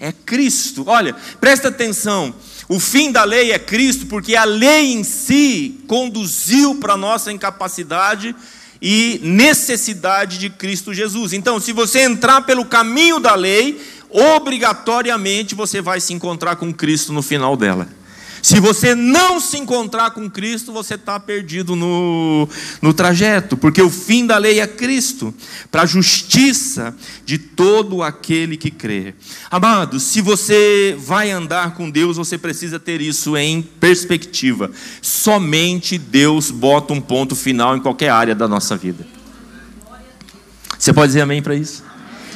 é 0.00 0.12
Cristo. 0.12 0.84
Olha, 0.86 1.14
presta 1.40 1.68
atenção. 1.68 2.34
O 2.68 2.78
fim 2.78 3.10
da 3.10 3.24
lei 3.24 3.50
é 3.50 3.58
Cristo, 3.58 4.06
porque 4.06 4.36
a 4.36 4.44
lei 4.44 4.92
em 4.92 5.02
si 5.02 5.80
conduziu 5.86 6.74
para 6.74 6.92
a 6.92 6.98
nossa 6.98 7.32
incapacidade 7.32 8.36
e 8.80 9.20
necessidade 9.22 10.38
de 10.38 10.50
Cristo 10.50 10.92
Jesus. 10.92 11.32
Então, 11.32 11.58
se 11.58 11.72
você 11.72 12.00
entrar 12.00 12.42
pelo 12.42 12.66
caminho 12.66 13.18
da 13.18 13.34
lei, 13.34 13.80
obrigatoriamente 14.10 15.54
você 15.54 15.80
vai 15.80 15.98
se 15.98 16.12
encontrar 16.12 16.56
com 16.56 16.72
Cristo 16.72 17.12
no 17.12 17.22
final 17.22 17.56
dela. 17.56 17.88
Se 18.48 18.60
você 18.60 18.94
não 18.94 19.38
se 19.38 19.58
encontrar 19.58 20.12
com 20.12 20.30
Cristo, 20.30 20.72
você 20.72 20.94
está 20.94 21.20
perdido 21.20 21.76
no, 21.76 22.48
no 22.80 22.94
trajeto, 22.94 23.58
porque 23.58 23.82
o 23.82 23.90
fim 23.90 24.26
da 24.26 24.38
lei 24.38 24.58
é 24.58 24.66
Cristo, 24.66 25.34
para 25.70 25.82
a 25.82 25.86
justiça 25.86 26.96
de 27.26 27.36
todo 27.36 28.02
aquele 28.02 28.56
que 28.56 28.70
crê. 28.70 29.14
Amados, 29.50 30.04
se 30.04 30.22
você 30.22 30.96
vai 30.98 31.30
andar 31.30 31.74
com 31.74 31.90
Deus, 31.90 32.16
você 32.16 32.38
precisa 32.38 32.80
ter 32.80 33.02
isso 33.02 33.36
em 33.36 33.60
perspectiva. 33.60 34.70
Somente 35.02 35.98
Deus 35.98 36.50
bota 36.50 36.94
um 36.94 37.02
ponto 37.02 37.36
final 37.36 37.76
em 37.76 37.80
qualquer 37.80 38.08
área 38.08 38.34
da 38.34 38.48
nossa 38.48 38.78
vida. 38.78 39.06
Você 40.78 40.90
pode 40.90 41.08
dizer 41.08 41.20
amém 41.20 41.42
para 41.42 41.54
isso? 41.54 41.84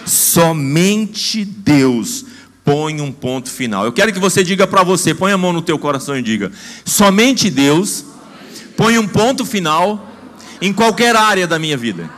Somente 0.04 1.42
Deus 1.42 2.26
põe 2.64 3.00
um 3.00 3.12
ponto 3.12 3.50
final. 3.50 3.85
Eu 3.85 3.92
quero 3.92 4.12
que 4.12 4.19
você 4.19 4.42
diga 4.42 4.66
para 4.66 4.83
você, 4.83 5.14
põe 5.14 5.33
a 5.33 5.38
mão 5.38 5.52
no 5.52 5.62
teu 5.62 5.78
coração 5.78 6.16
e 6.16 6.23
diga: 6.23 6.52
somente 6.85 7.50
Deus 7.50 8.04
põe 8.76 8.99
um 8.99 9.07
ponto 9.07 9.45
final 9.45 10.11
em 10.61 10.73
qualquer 10.73 11.16
área 11.16 11.47
da 11.47 11.59
minha 11.59 11.76
vida. 11.76 12.09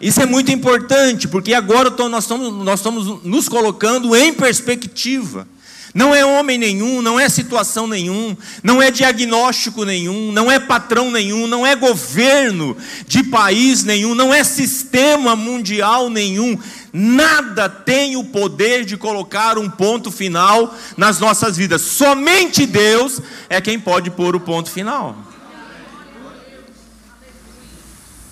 Isso 0.00 0.20
é 0.20 0.26
muito 0.26 0.52
importante, 0.52 1.26
porque 1.26 1.54
agora 1.54 1.90
nós 2.08 2.24
estamos, 2.24 2.52
nós 2.64 2.80
estamos 2.80 3.24
nos 3.24 3.48
colocando 3.48 4.14
em 4.14 4.32
perspectiva. 4.32 5.46
Não 5.94 6.14
é 6.14 6.22
homem 6.26 6.58
nenhum, 6.58 7.00
não 7.00 7.18
é 7.18 7.26
situação 7.26 7.86
nenhum, 7.86 8.36
não 8.62 8.82
é 8.82 8.90
diagnóstico 8.90 9.82
nenhum, 9.82 10.30
não 10.30 10.52
é 10.52 10.58
patrão 10.58 11.10
nenhum, 11.10 11.46
não 11.46 11.66
é 11.66 11.74
governo 11.74 12.76
de 13.08 13.22
país 13.22 13.82
nenhum, 13.82 14.14
não 14.14 14.34
é 14.34 14.44
sistema 14.44 15.34
mundial 15.34 16.10
nenhum. 16.10 16.58
Nada 16.98 17.68
tem 17.68 18.16
o 18.16 18.24
poder 18.24 18.86
de 18.86 18.96
colocar 18.96 19.58
um 19.58 19.68
ponto 19.68 20.10
final 20.10 20.74
nas 20.96 21.18
nossas 21.18 21.54
vidas. 21.54 21.82
Somente 21.82 22.64
Deus 22.64 23.20
é 23.50 23.60
quem 23.60 23.78
pode 23.78 24.10
pôr 24.10 24.34
o 24.34 24.40
ponto 24.40 24.70
final. 24.70 25.14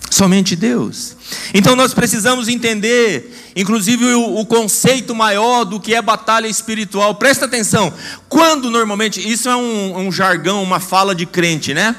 Somente 0.08 0.56
Deus. 0.56 1.14
Então 1.52 1.76
nós 1.76 1.92
precisamos 1.92 2.48
entender, 2.48 3.52
inclusive, 3.54 4.14
o, 4.14 4.38
o, 4.38 4.46
conceito 4.46 5.14
maior 5.14 5.64
do 5.64 5.78
que 5.78 5.94
é 5.94 6.00
batalha 6.00 6.46
espiritual. 6.46 7.16
Presta 7.16 7.44
atenção. 7.44 7.92
Quando 8.30 8.70
normalmente, 8.70 9.20
isso 9.20 9.46
é 9.46 9.56
um, 9.56 10.06
um 10.06 10.10
jargão, 10.10 10.62
uma 10.62 10.80
fala 10.80 11.14
de 11.14 11.26
crente, 11.26 11.74
né? 11.74 11.94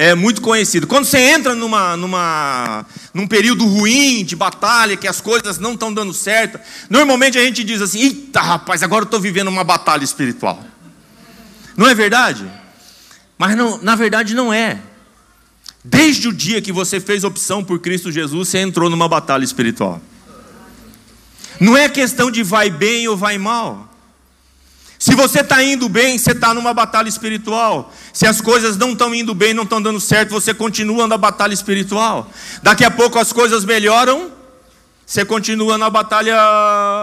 É 0.00 0.14
muito 0.14 0.40
conhecido. 0.40 0.86
Quando 0.86 1.06
você 1.06 1.18
entra 1.18 1.56
numa, 1.56 1.96
numa, 1.96 2.86
num 3.12 3.26
período 3.26 3.66
ruim 3.66 4.24
de 4.24 4.36
batalha, 4.36 4.96
que 4.96 5.08
as 5.08 5.20
coisas 5.20 5.58
não 5.58 5.72
estão 5.72 5.92
dando 5.92 6.14
certo, 6.14 6.56
normalmente 6.88 7.36
a 7.36 7.42
gente 7.42 7.64
diz 7.64 7.82
assim: 7.82 7.98
eita 8.02 8.40
rapaz, 8.40 8.84
agora 8.84 9.02
eu 9.02 9.06
estou 9.06 9.18
vivendo 9.18 9.48
uma 9.48 9.64
batalha 9.64 10.04
espiritual. 10.04 10.62
Não 11.76 11.88
é 11.88 11.96
verdade? 11.96 12.48
Mas 13.36 13.56
não, 13.56 13.82
na 13.82 13.96
verdade 13.96 14.36
não 14.36 14.52
é. 14.52 14.78
Desde 15.82 16.28
o 16.28 16.32
dia 16.32 16.62
que 16.62 16.70
você 16.70 17.00
fez 17.00 17.24
opção 17.24 17.64
por 17.64 17.80
Cristo 17.80 18.12
Jesus, 18.12 18.50
você 18.50 18.58
entrou 18.58 18.88
numa 18.88 19.08
batalha 19.08 19.42
espiritual. 19.42 20.00
Não 21.58 21.76
é 21.76 21.88
questão 21.88 22.30
de 22.30 22.44
vai 22.44 22.70
bem 22.70 23.08
ou 23.08 23.16
vai 23.16 23.36
mal. 23.36 23.87
Se 25.08 25.14
você 25.14 25.40
está 25.40 25.62
indo 25.64 25.88
bem, 25.88 26.18
você 26.18 26.32
está 26.32 26.52
numa 26.52 26.74
batalha 26.74 27.08
espiritual. 27.08 27.90
Se 28.12 28.26
as 28.26 28.42
coisas 28.42 28.76
não 28.76 28.92
estão 28.92 29.14
indo 29.14 29.34
bem, 29.34 29.54
não 29.54 29.62
estão 29.62 29.80
dando 29.80 29.98
certo, 29.98 30.32
você 30.32 30.52
continua 30.52 31.06
na 31.06 31.16
batalha 31.16 31.54
espiritual. 31.54 32.30
Daqui 32.62 32.84
a 32.84 32.90
pouco 32.90 33.18
as 33.18 33.32
coisas 33.32 33.64
melhoram, 33.64 34.30
você 35.06 35.24
continua 35.24 35.78
na 35.78 35.88
batalha, 35.88 36.36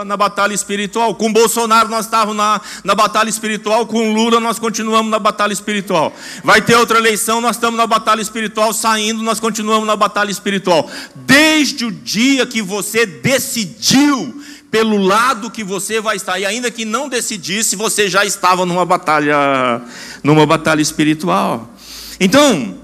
na 0.05 0.15
batalha 0.15 0.53
espiritual. 0.53 1.15
Com 1.15 1.33
Bolsonaro 1.33 1.89
nós 1.89 2.05
estávamos 2.05 2.37
na, 2.37 2.61
na 2.83 2.93
batalha 2.93 3.27
espiritual, 3.27 3.87
com 3.87 4.13
Lula 4.13 4.39
nós 4.39 4.59
continuamos 4.59 5.09
na 5.09 5.17
batalha 5.17 5.51
espiritual. 5.51 6.13
Vai 6.43 6.61
ter 6.61 6.75
outra 6.75 6.99
eleição, 6.99 7.41
nós 7.41 7.55
estamos 7.55 7.75
na 7.75 7.87
batalha 7.87 8.21
espiritual, 8.21 8.71
saindo, 8.71 9.23
nós 9.23 9.39
continuamos 9.39 9.87
na 9.87 9.95
batalha 9.95 10.29
espiritual. 10.29 10.87
Desde 11.15 11.85
o 11.85 11.91
dia 11.91 12.45
que 12.45 12.61
você 12.61 13.07
decidiu 13.07 14.43
pelo 14.75 14.97
lado 14.97 15.49
que 15.49 15.63
você 15.63 16.01
vai 16.01 16.17
estar, 16.17 16.37
e 16.37 16.45
ainda 16.45 16.69
que 16.69 16.83
não 16.83 17.07
decidisse, 17.07 17.77
você 17.77 18.09
já 18.09 18.25
estava 18.25 18.65
numa 18.65 18.85
batalha, 18.85 19.81
numa 20.21 20.45
batalha 20.45 20.81
espiritual. 20.81 21.73
Então, 22.19 22.77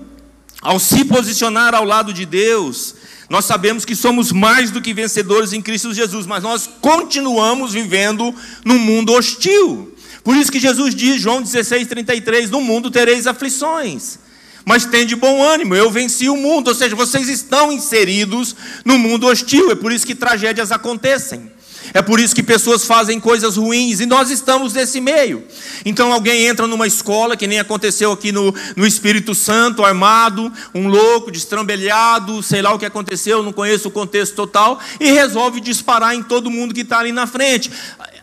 ao 0.62 0.80
se 0.80 1.04
posicionar 1.04 1.76
ao 1.76 1.84
lado 1.84 2.14
de 2.14 2.26
Deus, 2.26 2.96
nós 3.30 3.44
sabemos 3.44 3.84
que 3.84 3.94
somos 3.94 4.32
mais 4.32 4.72
do 4.72 4.82
que 4.82 4.94
vencedores 4.94 5.52
em 5.52 5.62
Cristo 5.62 5.94
Jesus, 5.94 6.26
mas 6.26 6.42
nós 6.42 6.70
continuamos 6.80 7.74
vivendo 7.74 8.34
num 8.64 8.80
mundo 8.80 9.12
hostil. 9.12 9.94
Por 10.24 10.38
isso 10.38 10.50
que 10.50 10.62
Jesus 10.62 10.96
diz, 10.96 11.22
João 11.22 11.42
16, 11.42 11.90
33, 11.90 12.50
no 12.50 12.62
mundo 12.62 12.90
tereis 12.90 13.28
aflições. 13.28 14.18
Mas 14.64 14.86
tem 14.86 15.06
de 15.06 15.18
bom 15.18 15.44
ânimo, 15.44 15.76
eu 15.76 15.92
venci 15.92 16.30
o 16.30 16.38
mundo. 16.38 16.70
Ou 16.70 16.74
seja, 16.74 16.96
vocês 16.96 17.28
estão 17.28 17.70
inseridos 17.70 18.56
no 18.86 18.98
mundo 18.98 19.28
hostil. 19.28 19.72
É 19.72 19.76
por 19.76 19.92
isso 19.92 20.08
que 20.08 20.16
tragédias 20.16 20.72
acontecem. 20.72 21.52
É 21.94 22.02
por 22.02 22.20
isso 22.20 22.36
que 22.36 22.44
pessoas 22.44 22.86
fazem 22.86 23.20
coisas 23.20 23.58
ruins 23.58 24.00
e 24.00 24.06
nós 24.06 24.30
estamos 24.30 24.74
nesse 24.74 25.02
meio. 25.02 25.44
Então 25.84 26.12
alguém 26.14 26.46
entra 26.46 26.68
numa 26.68 26.88
escola, 26.88 27.36
que 27.36 27.48
nem 27.48 27.60
aconteceu 27.60 28.12
aqui 28.12 28.32
no, 28.32 28.54
no 28.76 28.86
Espírito 28.86 29.36
Santo, 29.36 29.84
armado, 29.84 30.52
um 30.74 30.88
louco, 30.88 31.32
destrambelhado, 31.32 32.42
sei 32.42 32.62
lá 32.62 32.74
o 32.74 32.80
que 32.80 32.86
aconteceu, 32.86 33.44
não 33.44 33.52
conheço 33.52 33.88
o 33.88 33.92
contexto 33.92 34.36
total, 34.36 34.80
e 35.00 35.12
resolve 35.12 35.60
disparar 35.60 36.16
em 36.16 36.24
todo 36.24 36.50
mundo 36.50 36.74
que 36.74 36.82
está 36.82 37.00
ali 37.00 37.12
na 37.12 37.28
frente. 37.28 37.72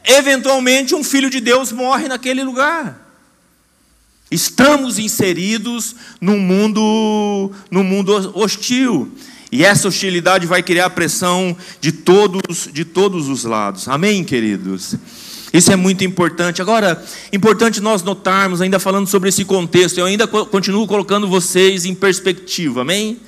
Eventualmente, 0.05 0.95
um 0.95 1.05
filho 1.05 1.29
de 1.29 1.41
Deus 1.41 1.73
morre 1.73 2.09
naquele 2.09 2.43
lugar. 2.43 3.09
Estamos 4.31 4.99
inseridos 4.99 5.95
num 6.21 6.38
mundo, 6.38 7.50
num 7.71 7.83
mundo 7.83 8.33
hostil. 8.35 9.11
E 9.50 9.64
essa 9.64 9.88
hostilidade 9.88 10.47
vai 10.47 10.62
criar 10.62 10.90
pressão 10.90 11.57
de 11.81 11.90
todos, 11.90 12.69
de 12.73 12.85
todos 12.85 13.28
os 13.28 13.45
lados. 13.45 13.88
Amém, 13.88 14.23
queridos? 14.23 14.95
Isso 15.52 15.73
é 15.73 15.76
muito 15.76 16.05
importante. 16.05 16.61
Agora, 16.61 17.02
importante 17.33 17.81
nós 17.81 18.02
notarmos, 18.02 18.61
ainda 18.61 18.78
falando 18.78 19.07
sobre 19.07 19.31
esse 19.31 19.45
contexto, 19.45 19.99
eu 19.99 20.05
ainda 20.05 20.26
continuo 20.26 20.87
colocando 20.87 21.26
vocês 21.26 21.87
em 21.87 21.95
perspectiva, 21.95 22.83
amém? 22.83 23.19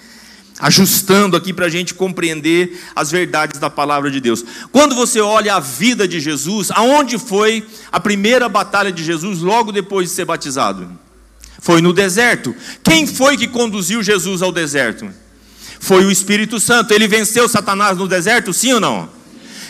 ajustando 0.60 1.36
aqui 1.36 1.52
para 1.54 1.66
a 1.66 1.70
gente 1.70 1.94
compreender 1.94 2.78
as 2.94 3.10
verdades 3.10 3.58
da 3.58 3.70
palavra 3.70 4.10
de 4.10 4.20
Deus. 4.20 4.44
Quando 4.70 4.94
você 4.94 5.18
olha 5.18 5.54
a 5.54 5.60
vida 5.60 6.06
de 6.06 6.20
Jesus, 6.20 6.70
aonde 6.70 7.18
foi 7.18 7.66
a 7.90 7.98
primeira 7.98 8.46
batalha 8.48 8.92
de 8.92 9.02
Jesus 9.02 9.40
logo 9.40 9.72
depois 9.72 10.10
de 10.10 10.14
ser 10.14 10.26
batizado? 10.26 10.86
Foi 11.60 11.80
no 11.80 11.92
deserto. 11.92 12.54
Quem 12.84 13.06
foi 13.06 13.36
que 13.38 13.48
conduziu 13.48 14.02
Jesus 14.02 14.42
ao 14.42 14.52
deserto? 14.52 15.08
Foi 15.80 16.04
o 16.04 16.10
Espírito 16.10 16.60
Santo. 16.60 16.92
Ele 16.92 17.08
venceu 17.08 17.48
Satanás 17.48 17.96
no 17.96 18.06
deserto, 18.06 18.52
sim 18.52 18.74
ou 18.74 18.80
não? 18.80 19.08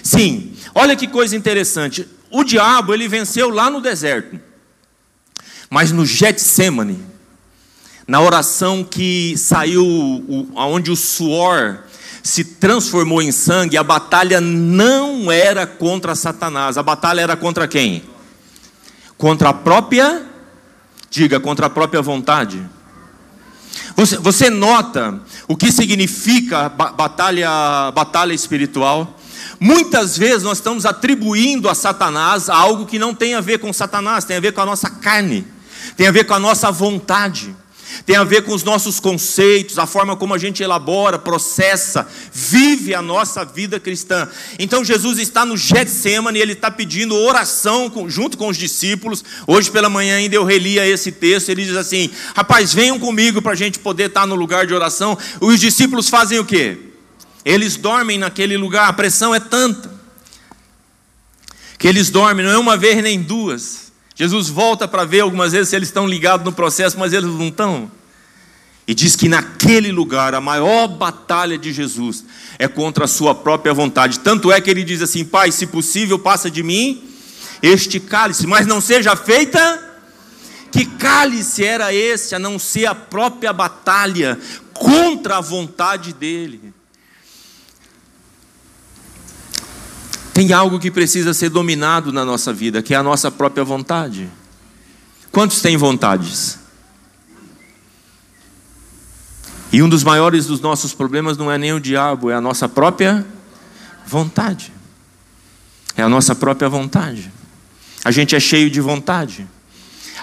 Sim. 0.02 0.52
Olha 0.74 0.96
que 0.96 1.06
coisa 1.06 1.36
interessante. 1.36 2.06
O 2.30 2.44
diabo 2.44 2.92
ele 2.92 3.08
venceu 3.08 3.48
lá 3.48 3.70
no 3.70 3.80
deserto. 3.80 4.38
Mas 5.70 5.92
no 5.92 6.04
Getsemane, 6.04 7.00
na 8.06 8.20
oração 8.20 8.82
que 8.82 9.36
saiu, 9.38 9.84
onde 10.56 10.90
o 10.90 10.96
suor 10.96 11.84
se 12.24 12.42
transformou 12.42 13.22
em 13.22 13.30
sangue, 13.30 13.76
a 13.76 13.84
batalha 13.84 14.40
não 14.40 15.30
era 15.30 15.64
contra 15.64 16.16
Satanás, 16.16 16.76
a 16.76 16.82
batalha 16.82 17.20
era 17.20 17.36
contra 17.36 17.68
quem? 17.68 18.02
Contra 19.16 19.50
a 19.50 19.54
própria, 19.54 20.26
diga, 21.08 21.38
contra 21.38 21.66
a 21.66 21.70
própria 21.70 22.02
vontade. 22.02 22.60
Você, 23.96 24.16
você 24.18 24.50
nota 24.50 25.20
o 25.48 25.56
que 25.56 25.72
significa 25.72 26.68
batalha, 26.68 27.90
batalha 27.94 28.32
espiritual? 28.32 29.18
Muitas 29.58 30.16
vezes 30.16 30.42
nós 30.42 30.58
estamos 30.58 30.86
atribuindo 30.86 31.68
a 31.68 31.74
Satanás 31.74 32.48
algo 32.48 32.86
que 32.86 32.98
não 32.98 33.14
tem 33.14 33.34
a 33.34 33.40
ver 33.40 33.58
com 33.58 33.72
Satanás, 33.72 34.24
tem 34.24 34.36
a 34.36 34.40
ver 34.40 34.52
com 34.52 34.60
a 34.60 34.66
nossa 34.66 34.88
carne, 34.88 35.46
tem 35.96 36.06
a 36.06 36.10
ver 36.10 36.24
com 36.24 36.34
a 36.34 36.38
nossa 36.38 36.70
vontade 36.70 37.54
tem 38.04 38.16
a 38.16 38.24
ver 38.24 38.42
com 38.42 38.54
os 38.54 38.62
nossos 38.62 39.00
conceitos, 39.00 39.78
a 39.78 39.86
forma 39.86 40.16
como 40.16 40.34
a 40.34 40.38
gente 40.38 40.62
elabora, 40.62 41.18
processa, 41.18 42.06
vive 42.32 42.94
a 42.94 43.02
nossa 43.02 43.44
vida 43.44 43.78
cristã. 43.78 44.28
Então 44.58 44.84
Jesus 44.84 45.18
está 45.18 45.44
no 45.44 45.56
Getsemane, 45.56 46.38
ele 46.38 46.52
está 46.52 46.70
pedindo 46.70 47.14
oração 47.14 47.92
junto 48.08 48.36
com 48.36 48.48
os 48.48 48.56
discípulos. 48.56 49.24
Hoje 49.46 49.70
pela 49.70 49.88
manhã 49.88 50.16
ainda 50.16 50.36
eu 50.36 50.44
relia 50.44 50.86
esse 50.86 51.12
texto, 51.12 51.48
ele 51.48 51.64
diz 51.64 51.76
assim: 51.76 52.10
rapaz, 52.34 52.72
venham 52.72 52.98
comigo 52.98 53.40
para 53.40 53.52
a 53.52 53.56
gente 53.56 53.78
poder 53.78 54.08
estar 54.08 54.26
no 54.26 54.34
lugar 54.34 54.66
de 54.66 54.74
oração. 54.74 55.16
Os 55.40 55.58
discípulos 55.58 56.08
fazem 56.08 56.38
o 56.38 56.44
quê? 56.44 56.78
Eles 57.44 57.76
dormem 57.76 58.18
naquele 58.18 58.56
lugar, 58.56 58.88
a 58.88 58.92
pressão 58.92 59.34
é 59.34 59.40
tanta 59.40 60.00
que 61.80 61.88
eles 61.88 62.10
dormem, 62.10 62.44
não 62.44 62.52
é 62.52 62.58
uma 62.58 62.76
vez 62.76 63.02
nem 63.02 63.22
duas. 63.22 63.89
Jesus 64.20 64.50
volta 64.50 64.86
para 64.86 65.06
ver 65.06 65.20
algumas 65.20 65.52
vezes 65.52 65.70
se 65.70 65.76
eles 65.76 65.88
estão 65.88 66.06
ligados 66.06 66.44
no 66.44 66.52
processo, 66.52 66.98
mas 66.98 67.14
eles 67.14 67.30
não 67.30 67.48
estão. 67.48 67.90
E 68.86 68.94
diz 68.94 69.16
que 69.16 69.30
naquele 69.30 69.90
lugar 69.90 70.34
a 70.34 70.42
maior 70.42 70.88
batalha 70.88 71.56
de 71.56 71.72
Jesus 71.72 72.22
é 72.58 72.68
contra 72.68 73.06
a 73.06 73.08
sua 73.08 73.34
própria 73.34 73.72
vontade. 73.72 74.20
Tanto 74.20 74.52
é 74.52 74.60
que 74.60 74.68
ele 74.68 74.84
diz 74.84 75.00
assim: 75.00 75.24
Pai, 75.24 75.50
se 75.50 75.66
possível, 75.66 76.18
passa 76.18 76.50
de 76.50 76.62
mim 76.62 77.02
este 77.62 77.98
cálice, 77.98 78.46
mas 78.46 78.66
não 78.66 78.78
seja 78.78 79.16
feita. 79.16 79.88
Que 80.70 80.84
cálice 80.84 81.64
era 81.64 81.90
esse, 81.90 82.34
a 82.34 82.38
não 82.38 82.58
ser 82.58 82.84
a 82.84 82.94
própria 82.94 83.54
batalha 83.54 84.38
contra 84.74 85.38
a 85.38 85.40
vontade 85.40 86.12
dele? 86.12 86.74
Tem 90.32 90.52
algo 90.52 90.78
que 90.78 90.90
precisa 90.90 91.34
ser 91.34 91.48
dominado 91.48 92.12
na 92.12 92.24
nossa 92.24 92.52
vida, 92.52 92.82
que 92.82 92.94
é 92.94 92.96
a 92.96 93.02
nossa 93.02 93.30
própria 93.30 93.64
vontade. 93.64 94.28
Quantos 95.32 95.60
têm 95.60 95.76
vontades? 95.76 96.58
E 99.72 99.82
um 99.82 99.88
dos 99.88 100.02
maiores 100.02 100.46
dos 100.46 100.60
nossos 100.60 100.92
problemas 100.92 101.36
não 101.36 101.50
é 101.50 101.56
nem 101.56 101.72
o 101.72 101.80
diabo, 101.80 102.30
é 102.30 102.34
a 102.34 102.40
nossa 102.40 102.68
própria 102.68 103.24
vontade. 104.06 104.72
É 105.96 106.02
a 106.02 106.08
nossa 106.08 106.34
própria 106.34 106.68
vontade. 106.68 107.30
A 108.04 108.10
gente 108.10 108.34
é 108.34 108.40
cheio 108.40 108.70
de 108.70 108.80
vontade. 108.80 109.46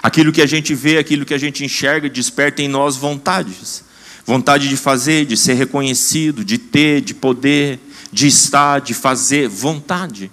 Aquilo 0.02 0.32
que 0.32 0.42
a 0.42 0.46
gente 0.46 0.74
vê, 0.74 0.98
aquilo 0.98 1.24
que 1.24 1.34
a 1.34 1.38
gente 1.38 1.64
enxerga, 1.64 2.08
desperta 2.08 2.62
em 2.62 2.68
nós 2.68 2.96
vontades. 2.96 3.84
Vontade 4.26 4.68
de 4.68 4.76
fazer, 4.76 5.24
de 5.24 5.36
ser 5.36 5.54
reconhecido, 5.54 6.44
de 6.44 6.58
ter, 6.58 7.00
de 7.00 7.14
poder, 7.14 7.80
de 8.12 8.26
estar, 8.26 8.80
de 8.80 8.94
fazer, 8.94 9.48
vontade. 9.48 10.30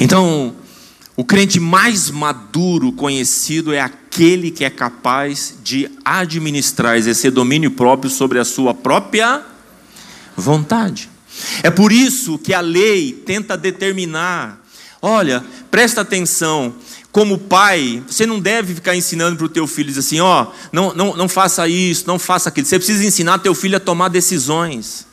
Então, 0.00 0.56
o 1.16 1.24
crente 1.24 1.60
mais 1.60 2.10
maduro 2.10 2.92
conhecido 2.92 3.72
é 3.72 3.80
aquele 3.80 4.50
que 4.50 4.64
é 4.64 4.70
capaz 4.70 5.56
de 5.62 5.90
administrar, 6.04 6.96
exercer 6.96 7.30
domínio 7.30 7.70
próprio 7.70 8.10
sobre 8.10 8.38
a 8.38 8.44
sua 8.44 8.74
própria 8.74 9.44
vontade. 10.36 11.10
É 11.62 11.70
por 11.70 11.92
isso 11.92 12.38
que 12.38 12.52
a 12.52 12.60
lei 12.60 13.12
tenta 13.12 13.56
determinar: 13.56 14.60
olha, 15.00 15.44
presta 15.70 16.00
atenção, 16.00 16.74
como 17.12 17.36
pai, 17.36 18.02
você 18.08 18.24
não 18.24 18.40
deve 18.40 18.74
ficar 18.74 18.96
ensinando 18.96 19.36
para 19.36 19.44
o 19.44 19.48
teu 19.48 19.66
filho, 19.66 19.96
assim, 19.96 20.18
ó, 20.18 20.44
oh, 20.44 20.52
não, 20.72 20.94
não, 20.94 21.14
não 21.14 21.28
faça 21.28 21.68
isso, 21.68 22.04
não 22.06 22.18
faça 22.18 22.48
aquilo. 22.48 22.66
Você 22.66 22.78
precisa 22.78 23.04
ensinar 23.04 23.38
teu 23.38 23.54
filho 23.54 23.76
a 23.76 23.80
tomar 23.80 24.08
decisões. 24.08 25.06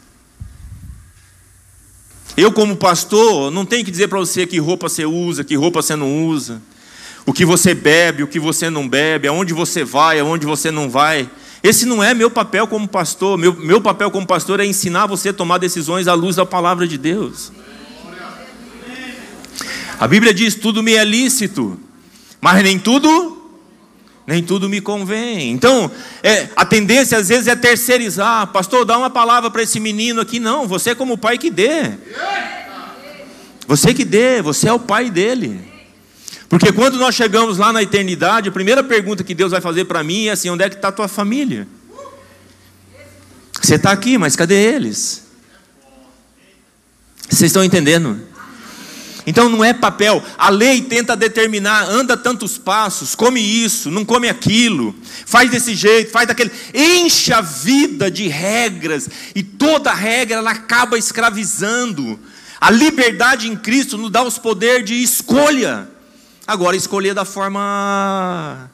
Eu, 2.37 2.53
como 2.53 2.77
pastor, 2.77 3.51
não 3.51 3.65
tenho 3.65 3.83
que 3.83 3.91
dizer 3.91 4.07
para 4.07 4.17
você 4.17 4.47
que 4.47 4.57
roupa 4.59 4.87
você 4.87 5.05
usa, 5.05 5.43
que 5.43 5.55
roupa 5.55 5.81
você 5.81 5.93
não 5.93 6.25
usa, 6.25 6.61
o 7.25 7.33
que 7.33 7.43
você 7.43 7.73
bebe, 7.73 8.23
o 8.23 8.27
que 8.27 8.39
você 8.39 8.69
não 8.69 8.87
bebe, 8.87 9.27
aonde 9.27 9.53
você 9.53 9.83
vai, 9.83 10.21
aonde 10.21 10.45
você 10.45 10.71
não 10.71 10.89
vai. 10.89 11.29
Esse 11.61 11.85
não 11.85 12.01
é 12.01 12.13
meu 12.13 12.31
papel 12.31 12.65
como 12.65 12.87
pastor. 12.87 13.37
Meu, 13.37 13.53
meu 13.53 13.81
papel 13.81 14.09
como 14.09 14.25
pastor 14.25 14.61
é 14.61 14.65
ensinar 14.65 15.05
você 15.05 15.29
a 15.29 15.33
tomar 15.33 15.57
decisões 15.57 16.07
à 16.07 16.13
luz 16.13 16.37
da 16.37 16.45
palavra 16.45 16.87
de 16.87 16.97
Deus. 16.97 17.51
A 19.99 20.07
Bíblia 20.07 20.33
diz: 20.33 20.55
tudo 20.55 20.81
me 20.81 20.93
é 20.93 21.03
lícito, 21.03 21.77
mas 22.41 22.63
nem 22.63 22.79
tudo, 22.79 23.51
nem 24.25 24.43
tudo 24.43 24.69
me 24.69 24.79
convém. 24.79 25.51
Então, 25.51 25.91
é, 26.23 26.49
a 26.55 26.65
tendência 26.65 27.17
às 27.17 27.29
vezes 27.29 27.47
é 27.47 27.55
terceirizar. 27.55 28.47
Pastor, 28.47 28.85
dá 28.85 28.97
uma 28.97 29.09
palavra 29.09 29.49
para 29.49 29.63
esse 29.63 29.79
menino 29.79 30.21
aqui. 30.21 30.39
Não, 30.39 30.67
você 30.67 30.95
como 30.95 31.17
pai 31.17 31.37
que 31.37 31.49
dê. 31.49 31.91
Você 33.67 33.93
que 33.93 34.05
dê, 34.05 34.41
você 34.41 34.67
é 34.67 34.73
o 34.73 34.79
pai 34.79 35.09
dele. 35.09 35.59
Porque 36.47 36.71
quando 36.71 36.97
nós 36.97 37.13
chegamos 37.13 37.59
lá 37.59 37.71
na 37.71 37.83
eternidade, 37.83 38.49
a 38.49 38.51
primeira 38.51 38.83
pergunta 38.83 39.23
que 39.23 39.35
Deus 39.35 39.51
vai 39.51 39.61
fazer 39.61 39.85
para 39.85 40.03
mim 40.03 40.27
é 40.27 40.31
assim: 40.31 40.49
onde 40.49 40.63
é 40.63 40.69
que 40.69 40.75
está 40.75 40.87
a 40.87 40.91
tua 40.91 41.07
família? 41.07 41.67
Você 43.61 43.75
está 43.75 43.91
aqui, 43.91 44.17
mas 44.17 44.35
cadê 44.35 44.55
eles? 44.55 45.25
Vocês 47.29 47.49
estão 47.49 47.63
entendendo? 47.63 48.19
Então 49.29 49.47
não 49.47 49.63
é 49.63 49.73
papel. 49.73 50.23
A 50.39 50.49
lei 50.49 50.81
tenta 50.81 51.15
determinar, 51.15 51.87
anda 51.87 52.17
tantos 52.17 52.57
passos, 52.57 53.13
come 53.13 53.39
isso, 53.39 53.91
não 53.91 54.03
come 54.03 54.27
aquilo, 54.27 54.95
faz 55.23 55.51
desse 55.51 55.75
jeito, 55.75 56.09
faz 56.09 56.27
daquele. 56.27 56.51
Enche 56.73 57.31
a 57.31 57.39
vida 57.39 58.09
de 58.09 58.27
regras 58.27 59.07
e 59.35 59.43
toda 59.43 59.93
regra 59.93 60.37
ela 60.37 60.49
acaba 60.49 60.97
escravizando. 60.97 62.19
A 62.59 62.71
liberdade 62.71 63.47
em 63.47 63.55
Cristo 63.55 63.99
nos 63.99 64.09
dá 64.09 64.23
os 64.23 64.39
poderes 64.39 64.83
de 64.83 64.95
escolha. 64.95 65.87
Agora 66.47 66.75
escolher 66.75 67.13
da 67.13 67.23
forma 67.23 68.67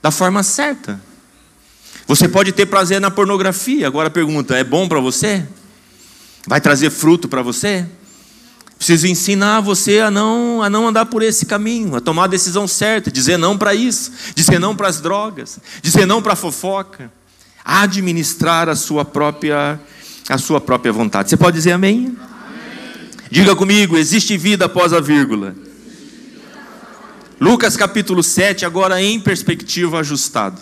da 0.00 0.10
forma 0.10 0.42
certa. 0.42 0.98
Você 2.06 2.26
pode 2.26 2.52
ter 2.52 2.64
prazer 2.64 3.02
na 3.02 3.10
pornografia. 3.10 3.86
Agora 3.86 4.08
pergunta: 4.08 4.56
é 4.56 4.64
bom 4.64 4.88
para 4.88 4.98
você? 4.98 5.46
Vai 6.46 6.58
trazer 6.58 6.88
fruto 6.88 7.28
para 7.28 7.42
você? 7.42 7.86
Preciso 8.80 9.06
ensinar 9.06 9.60
você 9.60 10.00
a 10.00 10.10
não, 10.10 10.62
a 10.62 10.70
não 10.70 10.88
andar 10.88 11.04
por 11.04 11.22
esse 11.22 11.44
caminho, 11.44 11.96
a 11.96 12.00
tomar 12.00 12.24
a 12.24 12.28
decisão 12.28 12.66
certa, 12.66 13.10
dizer 13.10 13.36
não 13.36 13.58
para 13.58 13.74
isso, 13.74 14.10
dizer 14.34 14.58
não 14.58 14.74
para 14.74 14.88
as 14.88 15.02
drogas, 15.02 15.58
dizer 15.82 16.06
não 16.06 16.22
para 16.22 16.32
a 16.32 16.36
fofoca, 16.36 17.12
administrar 17.62 18.70
a 18.70 18.74
sua 18.74 19.04
própria 19.04 19.78
a 20.30 20.38
sua 20.38 20.62
própria 20.62 20.90
vontade. 20.90 21.28
Você 21.28 21.36
pode 21.36 21.58
dizer 21.58 21.72
amém? 21.72 22.06
amém. 22.06 22.16
Diga 23.30 23.54
comigo, 23.54 23.98
existe 23.98 24.38
vida 24.38 24.64
após 24.64 24.94
a 24.94 25.00
vírgula. 25.00 25.54
Lucas 27.38 27.76
capítulo 27.76 28.22
7, 28.22 28.64
agora 28.64 29.02
em 29.02 29.20
perspectiva 29.20 30.00
ajustado. 30.00 30.58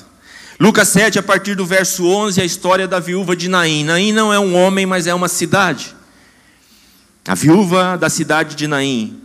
Lucas 0.59 0.89
7, 0.89 1.21
a 1.21 1.23
partir 1.23 1.55
do 1.55 1.65
verso 1.65 2.05
11, 2.05 2.41
a 2.41 2.45
história 2.45 2.89
da 2.89 2.99
viúva 2.99 3.37
de 3.37 3.49
Naim. 3.49 3.85
Naim 3.85 4.11
não 4.11 4.35
é 4.35 4.41
um 4.41 4.57
homem, 4.57 4.87
mas 4.87 5.07
é 5.07 5.15
uma 5.15 5.29
cidade. 5.29 5.97
A 7.29 7.35
viúva 7.35 7.99
da 7.99 8.09
cidade 8.09 8.57
de 8.57 8.67
Naim. 8.67 9.21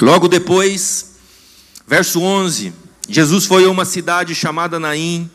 Logo 0.00 0.28
depois, 0.28 1.16
verso 1.86 2.22
11: 2.22 2.72
Jesus 3.06 3.44
foi 3.44 3.66
a 3.66 3.70
uma 3.70 3.84
cidade 3.84 4.34
chamada 4.34 4.80
Naim, 4.80 5.30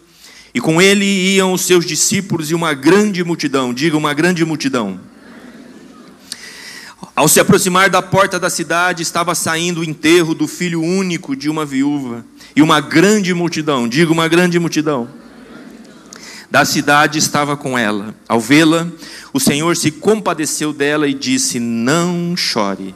e 0.56 0.60
com 0.60 0.82
ele 0.82 1.06
iam 1.06 1.54
os 1.54 1.62
seus 1.62 1.86
discípulos 1.86 2.50
e 2.50 2.56
uma 2.56 2.74
grande 2.74 3.24
multidão. 3.24 3.72
Diga, 3.72 3.96
uma 3.96 4.12
grande 4.12 4.44
multidão. 4.44 5.00
Ao 7.16 7.28
se 7.28 7.40
aproximar 7.40 7.92
da 7.92 8.02
porta 8.02 8.40
da 8.40 8.50
cidade, 8.50 9.04
estava 9.04 9.36
saindo 9.36 9.82
o 9.82 9.84
enterro 9.84 10.34
do 10.34 10.48
filho 10.48 10.82
único 10.82 11.36
de 11.36 11.48
uma 11.48 11.64
viúva, 11.64 12.26
e 12.56 12.62
uma 12.64 12.82
grande 12.82 13.36
multidão, 13.36 13.88
digo 13.88 14.12
uma 14.12 14.28
grande 14.28 14.58
multidão, 14.58 15.08
da 16.54 16.64
cidade 16.66 17.18
estava 17.18 17.58
com 17.58 17.76
ela. 17.76 18.14
Ao 18.30 18.40
vê-la, 18.40 18.88
o 19.34 19.40
Senhor 19.40 19.76
se 19.76 19.90
compadeceu 19.90 20.72
dela 20.72 21.08
e 21.08 21.14
disse: 21.16 21.60
Não 21.60 22.38
chore. 22.38 22.94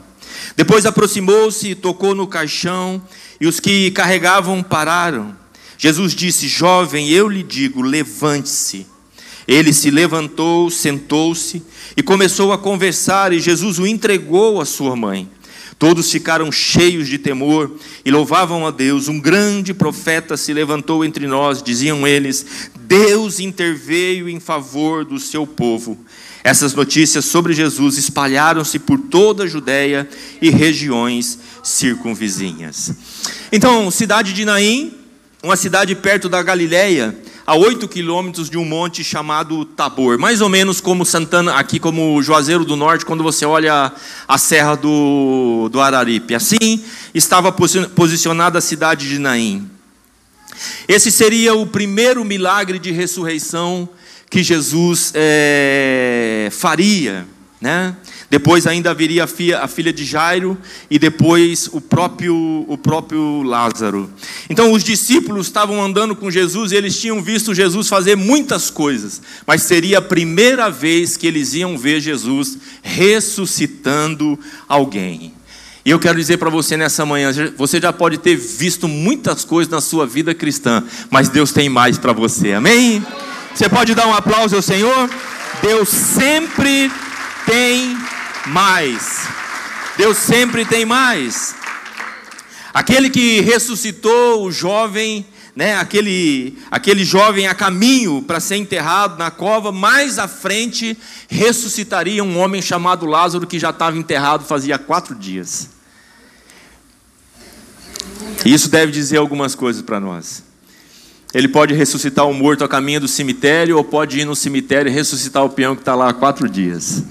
Depois 0.56 0.86
aproximou-se, 0.86 1.74
tocou 1.74 2.14
no 2.14 2.28
caixão, 2.28 3.02
e 3.40 3.48
os 3.48 3.58
que 3.58 3.90
carregavam 3.90 4.62
pararam. 4.62 5.36
Jesus 5.76 6.14
disse: 6.14 6.46
Jovem, 6.46 7.10
eu 7.10 7.28
lhe 7.28 7.42
digo, 7.42 7.82
levante-se. 7.82 8.86
Ele 9.48 9.72
se 9.72 9.90
levantou, 9.90 10.70
sentou-se 10.70 11.60
e 11.96 12.02
começou 12.02 12.52
a 12.52 12.58
conversar, 12.58 13.32
e 13.32 13.40
Jesus 13.40 13.80
o 13.80 13.86
entregou 13.88 14.60
à 14.60 14.64
sua 14.64 14.94
mãe. 14.94 15.28
Todos 15.78 16.10
ficaram 16.10 16.50
cheios 16.50 17.06
de 17.08 17.18
temor 17.18 17.70
e 18.04 18.10
louvavam 18.10 18.66
a 18.66 18.70
Deus. 18.70 19.06
Um 19.06 19.20
grande 19.20 19.72
profeta 19.72 20.36
se 20.36 20.52
levantou 20.52 21.04
entre 21.04 21.26
nós, 21.26 21.62
diziam 21.62 22.06
eles: 22.06 22.70
Deus 22.88 23.38
interveio 23.38 24.30
em 24.30 24.40
favor 24.40 25.04
do 25.04 25.20
seu 25.20 25.46
povo. 25.46 25.98
Essas 26.42 26.72
notícias 26.72 27.26
sobre 27.26 27.52
Jesus 27.52 27.98
espalharam-se 27.98 28.78
por 28.78 28.98
toda 28.98 29.44
a 29.44 29.46
Judéia 29.46 30.08
e 30.40 30.48
regiões 30.48 31.38
circunvizinhas. 31.62 32.94
Então, 33.52 33.90
cidade 33.90 34.32
de 34.32 34.46
Naim, 34.46 34.94
uma 35.42 35.54
cidade 35.54 35.94
perto 35.94 36.30
da 36.30 36.42
Galiléia, 36.42 37.14
a 37.46 37.54
oito 37.54 37.86
quilômetros 37.86 38.48
de 38.48 38.56
um 38.56 38.64
monte 38.64 39.04
chamado 39.04 39.66
Tabor, 39.66 40.18
mais 40.18 40.40
ou 40.40 40.48
menos 40.48 40.80
como 40.80 41.04
Santana, 41.04 41.56
aqui 41.56 41.78
como 41.78 42.22
Juazeiro 42.22 42.64
do 42.64 42.74
Norte, 42.74 43.04
quando 43.04 43.22
você 43.22 43.44
olha 43.44 43.92
a 44.26 44.38
serra 44.38 44.76
do, 44.76 45.68
do 45.70 45.78
Araripe. 45.78 46.34
Assim 46.34 46.82
estava 47.14 47.52
posicionada 47.52 48.58
a 48.58 48.62
cidade 48.62 49.06
de 49.10 49.18
Naim. 49.18 49.77
Esse 50.86 51.10
seria 51.10 51.54
o 51.54 51.66
primeiro 51.66 52.24
milagre 52.24 52.78
de 52.78 52.90
ressurreição 52.90 53.88
que 54.30 54.42
Jesus 54.42 55.12
é, 55.14 56.48
faria, 56.52 57.26
né? 57.60 57.96
Depois 58.30 58.66
ainda 58.66 58.90
haveria 58.90 59.24
a 59.24 59.26
filha, 59.26 59.60
a 59.60 59.66
filha 59.66 59.92
de 59.92 60.04
Jairo 60.04 60.58
e 60.90 60.98
depois 60.98 61.68
o 61.72 61.80
próprio, 61.80 62.64
o 62.68 62.76
próprio 62.76 63.42
Lázaro. 63.42 64.10
Então 64.50 64.72
os 64.72 64.84
discípulos 64.84 65.46
estavam 65.46 65.82
andando 65.82 66.14
com 66.14 66.30
Jesus 66.30 66.70
e 66.70 66.76
eles 66.76 67.00
tinham 67.00 67.22
visto 67.22 67.54
Jesus 67.54 67.88
fazer 67.88 68.16
muitas 68.16 68.70
coisas, 68.70 69.22
mas 69.46 69.62
seria 69.62 69.98
a 69.98 70.02
primeira 70.02 70.70
vez 70.70 71.16
que 71.16 71.26
eles 71.26 71.54
iam 71.54 71.78
ver 71.78 72.00
Jesus 72.00 72.58
ressuscitando 72.82 74.38
alguém. 74.68 75.37
E 75.88 75.90
eu 75.90 75.98
quero 75.98 76.18
dizer 76.18 76.36
para 76.36 76.50
você 76.50 76.76
nessa 76.76 77.06
manhã, 77.06 77.32
você 77.56 77.80
já 77.80 77.90
pode 77.90 78.18
ter 78.18 78.36
visto 78.36 78.86
muitas 78.86 79.42
coisas 79.42 79.72
na 79.72 79.80
sua 79.80 80.06
vida 80.06 80.34
cristã, 80.34 80.84
mas 81.08 81.30
Deus 81.30 81.50
tem 81.50 81.70
mais 81.70 81.96
para 81.96 82.12
você. 82.12 82.52
Amém? 82.52 83.02
Você 83.54 83.70
pode 83.70 83.94
dar 83.94 84.06
um 84.06 84.12
aplauso 84.12 84.54
ao 84.54 84.60
Senhor? 84.60 85.08
Deus 85.62 85.88
sempre 85.88 86.92
tem 87.46 87.96
mais. 88.48 89.28
Deus 89.96 90.18
sempre 90.18 90.66
tem 90.66 90.84
mais. 90.84 91.54
Aquele 92.74 93.08
que 93.08 93.40
ressuscitou 93.40 94.44
o 94.44 94.52
jovem, 94.52 95.24
né, 95.56 95.76
aquele, 95.76 96.58
aquele 96.70 97.02
jovem 97.02 97.46
a 97.46 97.54
caminho 97.54 98.20
para 98.20 98.40
ser 98.40 98.56
enterrado 98.56 99.18
na 99.18 99.30
cova, 99.30 99.72
mais 99.72 100.18
à 100.18 100.28
frente 100.28 100.98
ressuscitaria 101.30 102.22
um 102.22 102.38
homem 102.38 102.60
chamado 102.60 103.06
Lázaro 103.06 103.46
que 103.46 103.58
já 103.58 103.70
estava 103.70 103.96
enterrado 103.96 104.44
fazia 104.44 104.76
quatro 104.78 105.14
dias. 105.14 105.77
Isso 108.44 108.68
deve 108.68 108.92
dizer 108.92 109.16
algumas 109.16 109.54
coisas 109.54 109.82
para 109.82 109.98
nós. 109.98 110.42
Ele 111.34 111.48
pode 111.48 111.74
ressuscitar 111.74 112.26
o 112.26 112.32
morto 112.32 112.64
a 112.64 112.68
caminho 112.68 113.00
do 113.00 113.08
cemitério, 113.08 113.76
ou 113.76 113.84
pode 113.84 114.18
ir 114.20 114.24
no 114.24 114.34
cemitério 114.34 114.90
e 114.90 114.92
ressuscitar 114.92 115.44
o 115.44 115.50
peão 115.50 115.74
que 115.74 115.82
está 115.82 115.94
lá 115.94 116.08
há 116.08 116.14
quatro 116.14 116.48
dias. 116.48 117.02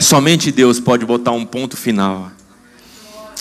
Somente 0.00 0.50
Deus 0.50 0.80
pode 0.80 1.04
botar 1.04 1.32
um 1.32 1.44
ponto 1.44 1.76
final. 1.76 2.30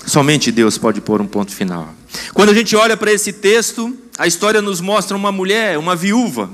Somente 0.05 0.51
Deus 0.51 0.77
pode 0.77 1.01
pôr 1.01 1.21
um 1.21 1.27
ponto 1.27 1.51
final. 1.53 1.93
Quando 2.33 2.49
a 2.49 2.53
gente 2.53 2.75
olha 2.75 2.97
para 2.97 3.11
esse 3.11 3.31
texto, 3.33 3.95
a 4.17 4.27
história 4.27 4.61
nos 4.61 4.81
mostra 4.81 5.15
uma 5.15 5.31
mulher, 5.31 5.77
uma 5.77 5.95
viúva. 5.95 6.49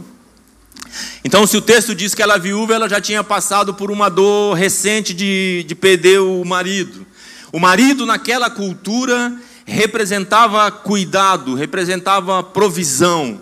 Então, 1.24 1.46
se 1.48 1.56
o 1.58 1.62
texto 1.62 1.96
diz 1.96 2.14
que 2.14 2.22
ela 2.22 2.36
é 2.36 2.40
viúva, 2.40 2.74
ela 2.74 2.90
já 2.90 3.00
tinha 3.00 3.24
passado 3.24 3.74
por 3.74 3.92
uma 3.92 4.10
dor 4.10 4.56
recente 4.56 5.14
de, 5.14 5.64
de 5.68 5.76
perder 5.76 6.20
o 6.20 6.44
marido. 6.44 7.06
O 7.52 7.60
marido, 7.60 8.06
naquela 8.06 8.50
cultura, 8.50 9.36
representava 9.66 10.70
cuidado, 10.72 11.54
representava 11.54 12.42
provisão. 12.42 13.42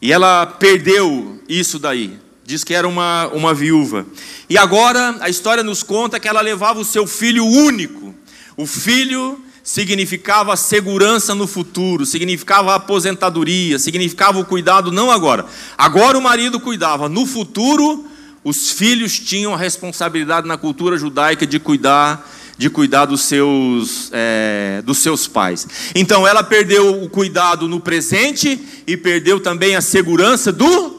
E 0.00 0.12
ela 0.12 0.46
perdeu 0.46 1.42
isso 1.48 1.78
daí. 1.78 2.18
Diz 2.44 2.64
que 2.64 2.72
era 2.72 2.88
uma, 2.88 3.26
uma 3.28 3.52
viúva. 3.52 4.06
E 4.48 4.56
agora 4.56 5.16
a 5.20 5.28
história 5.28 5.62
nos 5.62 5.82
conta 5.82 6.20
que 6.20 6.28
ela 6.28 6.40
levava 6.40 6.80
o 6.80 6.84
seu 6.84 7.06
filho 7.06 7.44
único. 7.44 8.14
O 8.56 8.66
filho 8.66 9.42
significava 9.62 10.56
segurança 10.56 11.34
no 11.34 11.46
futuro, 11.46 12.06
significava 12.06 12.74
aposentadoria, 12.74 13.78
significava 13.78 14.38
o 14.38 14.44
cuidado 14.44 14.90
não 14.90 15.10
agora. 15.10 15.44
Agora 15.76 16.16
o 16.16 16.22
marido 16.22 16.58
cuidava, 16.58 17.08
no 17.08 17.26
futuro 17.26 18.06
os 18.42 18.70
filhos 18.70 19.18
tinham 19.18 19.52
a 19.52 19.58
responsabilidade 19.58 20.48
na 20.48 20.56
cultura 20.56 20.96
judaica 20.96 21.46
de 21.46 21.60
cuidar 21.60 22.26
de 22.58 22.68
cuidar 22.68 23.06
dos 23.06 23.22
seus, 23.22 24.10
é, 24.12 24.82
dos 24.84 24.98
seus 24.98 25.28
pais. 25.28 25.66
Então 25.94 26.26
ela 26.26 26.42
perdeu 26.42 27.02
o 27.02 27.08
cuidado 27.08 27.68
no 27.68 27.78
presente 27.78 28.60
e 28.86 28.96
perdeu 28.96 29.38
também 29.40 29.76
a 29.76 29.80
segurança 29.80 30.52
do 30.52 30.98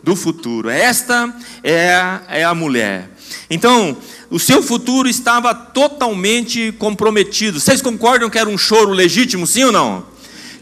do 0.00 0.14
futuro. 0.14 0.68
Esta 0.68 1.34
é 1.64 2.20
é 2.28 2.44
a 2.44 2.54
mulher. 2.54 3.10
Então, 3.50 3.96
o 4.30 4.38
seu 4.38 4.62
futuro 4.62 5.08
estava 5.08 5.54
totalmente 5.54 6.72
comprometido. 6.72 7.58
Vocês 7.58 7.80
concordam 7.80 8.28
que 8.28 8.38
era 8.38 8.48
um 8.48 8.58
choro 8.58 8.92
legítimo, 8.92 9.46
sim 9.46 9.64
ou 9.64 9.72
não? 9.72 10.06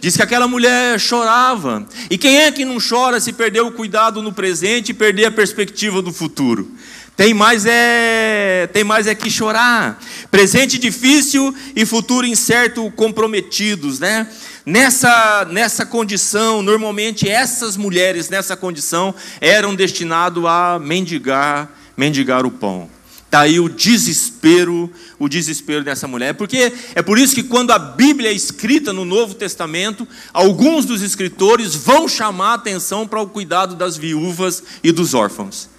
Diz 0.00 0.16
que 0.16 0.22
aquela 0.22 0.46
mulher 0.46 1.00
chorava. 1.00 1.86
E 2.08 2.16
quem 2.16 2.36
é 2.38 2.52
que 2.52 2.64
não 2.64 2.78
chora 2.78 3.18
se 3.18 3.32
perder 3.32 3.62
o 3.62 3.72
cuidado 3.72 4.22
no 4.22 4.32
presente 4.32 4.90
e 4.90 4.94
perder 4.94 5.26
a 5.26 5.30
perspectiva 5.30 6.00
do 6.00 6.12
futuro? 6.12 6.70
Tem 7.16 7.32
mais 7.32 7.64
é, 7.64 8.68
tem 8.72 8.84
mais 8.84 9.06
é 9.06 9.14
que 9.14 9.30
chorar. 9.30 9.98
Presente 10.30 10.78
difícil 10.78 11.54
e 11.74 11.86
futuro 11.86 12.26
incerto 12.26 12.90
comprometidos, 12.90 13.98
né? 13.98 14.28
Nessa, 14.66 15.46
nessa 15.50 15.86
condição, 15.86 16.60
normalmente 16.60 17.26
essas 17.26 17.76
mulheres 17.76 18.28
nessa 18.28 18.54
condição 18.54 19.14
eram 19.40 19.74
destinadas 19.74 20.44
a 20.44 20.78
mendigar, 20.78 21.70
mendigar 21.96 22.44
o 22.44 22.50
pão. 22.50 22.90
Está 23.24 23.40
aí 23.40 23.58
o 23.58 23.68
desespero, 23.68 24.90
o 25.18 25.28
desespero 25.28 25.82
dessa 25.82 26.06
mulher. 26.06 26.34
Porque 26.34 26.72
é 26.94 27.00
por 27.00 27.18
isso 27.18 27.34
que 27.34 27.42
quando 27.42 27.70
a 27.70 27.78
Bíblia 27.78 28.30
é 28.30 28.34
escrita 28.34 28.92
no 28.92 29.04
Novo 29.04 29.34
Testamento, 29.34 30.06
alguns 30.34 30.84
dos 30.84 31.00
escritores 31.00 31.74
vão 31.74 32.06
chamar 32.06 32.50
a 32.50 32.54
atenção 32.54 33.06
para 33.06 33.22
o 33.22 33.26
cuidado 33.26 33.74
das 33.74 33.96
viúvas 33.96 34.62
e 34.82 34.92
dos 34.92 35.14
órfãos. 35.14 35.75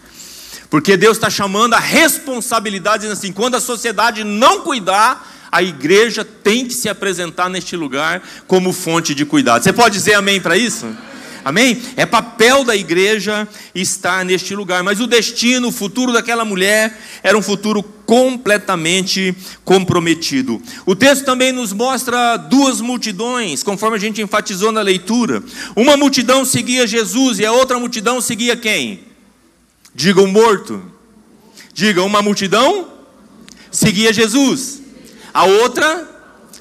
Porque 0.70 0.98
Deus 0.98 1.18
está 1.18 1.30
chamando 1.30 1.74
a 1.74 1.80
responsabilidade, 1.80 3.04
dizendo 3.04 3.18
assim, 3.18 3.32
quando 3.32 3.56
a 3.56 3.62
sociedade 3.62 4.24
não 4.24 4.62
cuidar, 4.62 5.48
a 5.52 5.64
igreja 5.64 6.26
tem 6.26 6.66
que 6.66 6.74
se 6.74 6.90
apresentar 6.90 7.50
neste 7.50 7.76
lugar 7.76 8.22
como 8.48 8.74
fonte 8.74 9.16
de 9.16 9.26
cuidado. 9.26 9.64
Você 9.64 9.72
pode 9.72 9.96
dizer 9.96 10.14
amém 10.14 10.42
para 10.42 10.58
isso? 10.58 10.86
Amém? 11.48 11.82
É 11.96 12.06
papel 12.06 12.66
da 12.66 12.76
igreja 12.76 13.48
estar 13.74 14.26
neste 14.26 14.54
lugar. 14.54 14.84
Mas 14.84 15.00
o 15.00 15.08
destino, 15.08 15.70
o 15.70 15.72
futuro 15.72 16.12
daquela 16.12 16.44
mulher 16.44 17.00
era 17.24 17.38
um 17.38 17.42
futuro 17.42 17.82
completamente 17.82 19.34
comprometido. 19.64 20.62
O 20.86 20.94
texto 20.94 21.24
também 21.24 21.54
nos 21.54 21.72
mostra 21.72 22.36
duas 22.36 22.82
multidões, 22.82 23.64
conforme 23.64 23.96
a 23.96 24.00
gente 24.00 24.22
enfatizou 24.22 24.74
na 24.74 24.82
leitura. 24.82 25.42
Uma 25.74 25.96
multidão 25.96 26.44
seguia 26.44 26.86
Jesus 26.86 27.40
e 27.40 27.46
a 27.46 27.52
outra 27.54 27.80
multidão 27.80 28.20
seguia 28.20 28.58
quem? 28.58 29.07
Diga 29.98 30.22
o 30.22 30.28
morto. 30.28 30.80
Diga, 31.74 32.04
uma 32.04 32.22
multidão 32.22 32.94
seguia 33.72 34.14
Jesus 34.14 34.78
a 35.38 35.44
outra 35.44 36.10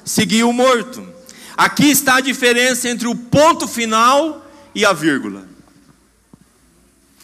seguia 0.05 0.45
o 0.45 0.53
morto. 0.53 1.03
Aqui 1.57 1.89
está 1.89 2.17
a 2.17 2.21
diferença 2.21 2.87
entre 2.87 3.07
o 3.07 3.15
ponto 3.15 3.67
final 3.67 4.45
e 4.75 4.85
a 4.85 4.93
vírgula. 4.93 5.47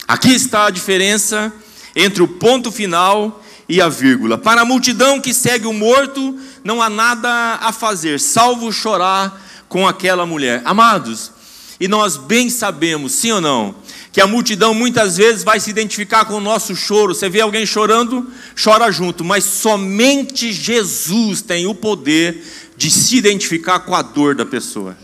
Aqui 0.08 0.34
está 0.34 0.66
a 0.66 0.72
diferença 0.72 1.54
entre 1.96 2.24
o 2.24 2.28
ponto 2.28 2.72
final 2.72 3.44
e 3.70 3.80
a 3.80 3.88
vírgula. 3.88 4.36
Para 4.36 4.62
a 4.62 4.66
multidão 4.66 5.22
que 5.22 5.32
segue 5.32 5.68
o 5.68 5.74
morto, 5.74 6.40
não 6.64 6.82
há 6.82 6.90
nada 6.90 7.60
a 7.62 7.72
fazer, 7.72 8.20
salvo 8.20 8.74
chorar 8.74 9.40
com 9.70 9.88
aquela 9.88 10.26
mulher. 10.26 10.64
Amados, 10.66 11.32
E 11.80 11.88
nós 11.88 12.18
bem 12.18 12.50
sabemos, 12.50 13.14
sim 13.14 13.32
ou 13.32 13.42
não, 13.42 13.76
que 14.12 14.22
a 14.22 14.28
multidão 14.28 14.74
muitas 14.74 15.18
vezes 15.18 15.44
vai 15.44 15.60
se 15.60 15.70
identificar 15.70 16.26
com 16.26 16.36
o 16.36 16.42
nosso 16.42 16.76
choro. 16.76 17.16
Você 17.16 17.28
vê 17.28 17.42
alguém 17.42 17.66
chorando, 17.66 18.32
chora 18.62 18.92
junto, 18.92 19.24
mas 19.24 19.44
somente 19.44 20.54
Jesus 20.54 21.42
tem 21.42 21.66
o 21.66 21.74
poder 21.74 22.44
de 22.78 22.92
se 22.92 23.18
identificar 23.18 23.80
com 23.80 23.96
a 23.96 24.02
dor 24.02 24.36
da 24.36 24.46
pessoa. 24.46 24.96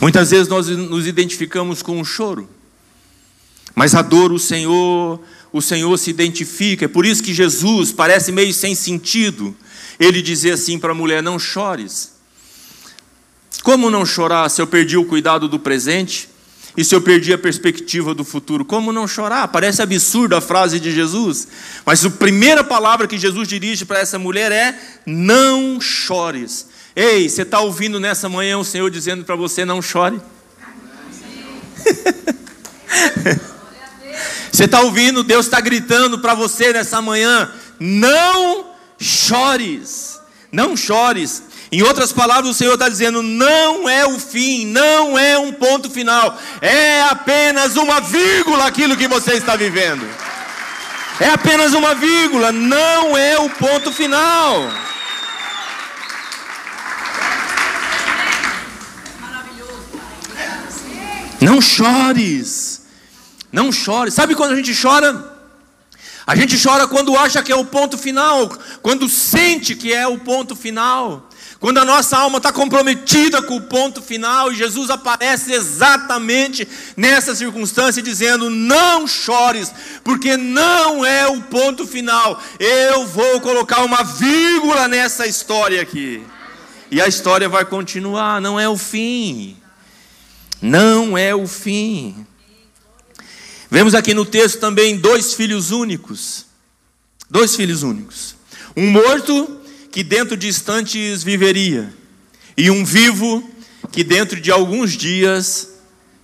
Muitas 0.00 0.30
vezes 0.30 0.48
nós 0.48 0.68
nos 0.68 1.06
identificamos 1.06 1.82
com 1.82 2.00
o 2.00 2.04
choro, 2.04 2.48
mas 3.74 3.94
a 3.94 4.02
dor 4.02 4.32
o 4.32 4.38
Senhor, 4.38 5.20
o 5.52 5.62
Senhor 5.62 5.96
se 5.98 6.10
identifica. 6.10 6.84
É 6.84 6.88
por 6.88 7.06
isso 7.06 7.22
que 7.22 7.34
Jesus 7.34 7.90
parece 7.90 8.30
meio 8.30 8.52
sem 8.52 8.74
sentido. 8.74 9.56
Ele 9.98 10.20
dizer 10.20 10.52
assim 10.52 10.78
para 10.78 10.92
a 10.92 10.94
mulher: 10.94 11.22
"Não 11.22 11.38
chores". 11.38 12.13
Como 13.62 13.90
não 13.90 14.04
chorar 14.04 14.48
se 14.48 14.60
eu 14.60 14.66
perdi 14.66 14.96
o 14.96 15.04
cuidado 15.04 15.48
do 15.48 15.58
presente? 15.58 16.28
E 16.76 16.84
se 16.84 16.94
eu 16.94 17.00
perdi 17.00 17.32
a 17.32 17.38
perspectiva 17.38 18.14
do 18.14 18.24
futuro? 18.24 18.64
Como 18.64 18.92
não 18.92 19.06
chorar? 19.06 19.46
Parece 19.48 19.80
absurda 19.80 20.38
a 20.38 20.40
frase 20.40 20.80
de 20.80 20.92
Jesus. 20.92 21.46
Mas 21.86 22.04
a 22.04 22.10
primeira 22.10 22.64
palavra 22.64 23.06
que 23.06 23.16
Jesus 23.16 23.46
dirige 23.46 23.84
para 23.84 24.00
essa 24.00 24.18
mulher 24.18 24.50
é: 24.50 24.76
não 25.06 25.80
chores. 25.80 26.66
Ei, 26.96 27.28
você 27.28 27.42
está 27.42 27.60
ouvindo 27.60 28.00
nessa 28.00 28.28
manhã 28.28 28.58
o 28.58 28.64
Senhor 28.64 28.90
dizendo 28.90 29.24
para 29.24 29.36
você: 29.36 29.64
não 29.64 29.80
chore? 29.80 30.20
você 34.50 34.64
está 34.64 34.80
ouvindo? 34.80 35.22
Deus 35.22 35.46
está 35.46 35.60
gritando 35.60 36.18
para 36.18 36.34
você 36.34 36.72
nessa 36.72 37.00
manhã: 37.00 37.52
não 37.78 38.66
chores. 38.98 40.18
Não 40.50 40.76
chores. 40.76 41.53
Em 41.72 41.82
outras 41.82 42.12
palavras, 42.12 42.50
o 42.50 42.54
Senhor 42.54 42.74
está 42.74 42.88
dizendo: 42.88 43.22
não 43.22 43.88
é 43.88 44.06
o 44.06 44.18
fim, 44.18 44.66
não 44.66 45.18
é 45.18 45.38
um 45.38 45.52
ponto 45.52 45.90
final, 45.90 46.38
é 46.60 47.02
apenas 47.02 47.76
uma 47.76 48.00
vírgula 48.00 48.66
aquilo 48.66 48.96
que 48.96 49.08
você 49.08 49.34
está 49.34 49.56
vivendo. 49.56 50.06
É 51.20 51.30
apenas 51.30 51.72
uma 51.72 51.94
vírgula, 51.94 52.50
não 52.50 53.16
é 53.16 53.38
o 53.38 53.48
ponto 53.48 53.92
final. 53.92 54.70
Não 61.40 61.60
chores, 61.60 62.82
não 63.52 63.70
chores. 63.70 64.14
Sabe 64.14 64.34
quando 64.34 64.52
a 64.52 64.56
gente 64.56 64.74
chora? 64.80 65.32
A 66.26 66.34
gente 66.34 66.60
chora 66.60 66.88
quando 66.88 67.16
acha 67.18 67.42
que 67.42 67.52
é 67.52 67.56
o 67.56 67.66
ponto 67.66 67.98
final, 67.98 68.48
quando 68.80 69.08
sente 69.08 69.74
que 69.76 69.92
é 69.92 70.06
o 70.06 70.18
ponto 70.18 70.56
final. 70.56 71.28
Quando 71.64 71.78
a 71.78 71.84
nossa 71.86 72.18
alma 72.18 72.36
está 72.36 72.52
comprometida 72.52 73.40
com 73.40 73.56
o 73.56 73.62
ponto 73.62 74.02
final, 74.02 74.52
Jesus 74.52 74.90
aparece 74.90 75.50
exatamente 75.50 76.68
nessa 76.94 77.34
circunstância, 77.34 78.02
dizendo: 78.02 78.50
Não 78.50 79.06
chores, 79.06 79.72
porque 80.04 80.36
não 80.36 81.06
é 81.06 81.26
o 81.26 81.40
ponto 81.44 81.86
final. 81.86 82.38
Eu 82.60 83.06
vou 83.06 83.40
colocar 83.40 83.82
uma 83.82 84.02
vírgula 84.02 84.88
nessa 84.88 85.26
história 85.26 85.80
aqui. 85.80 86.22
E 86.90 87.00
a 87.00 87.08
história 87.08 87.48
vai 87.48 87.64
continuar, 87.64 88.42
não 88.42 88.60
é 88.60 88.68
o 88.68 88.76
fim. 88.76 89.56
Não 90.60 91.16
é 91.16 91.34
o 91.34 91.46
fim. 91.46 92.26
Vemos 93.70 93.94
aqui 93.94 94.12
no 94.12 94.26
texto 94.26 94.60
também 94.60 94.98
dois 94.98 95.32
filhos 95.32 95.70
únicos. 95.70 96.44
Dois 97.30 97.56
filhos 97.56 97.82
únicos. 97.82 98.36
Um 98.76 98.90
morto 98.90 99.63
que 99.94 100.02
dentro 100.02 100.36
de 100.36 100.48
instantes 100.48 101.22
viveria, 101.22 101.88
e 102.56 102.68
um 102.68 102.84
vivo 102.84 103.48
que 103.92 104.02
dentro 104.02 104.40
de 104.40 104.50
alguns 104.50 104.90
dias 104.90 105.68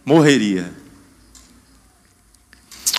morreria. 0.04 0.72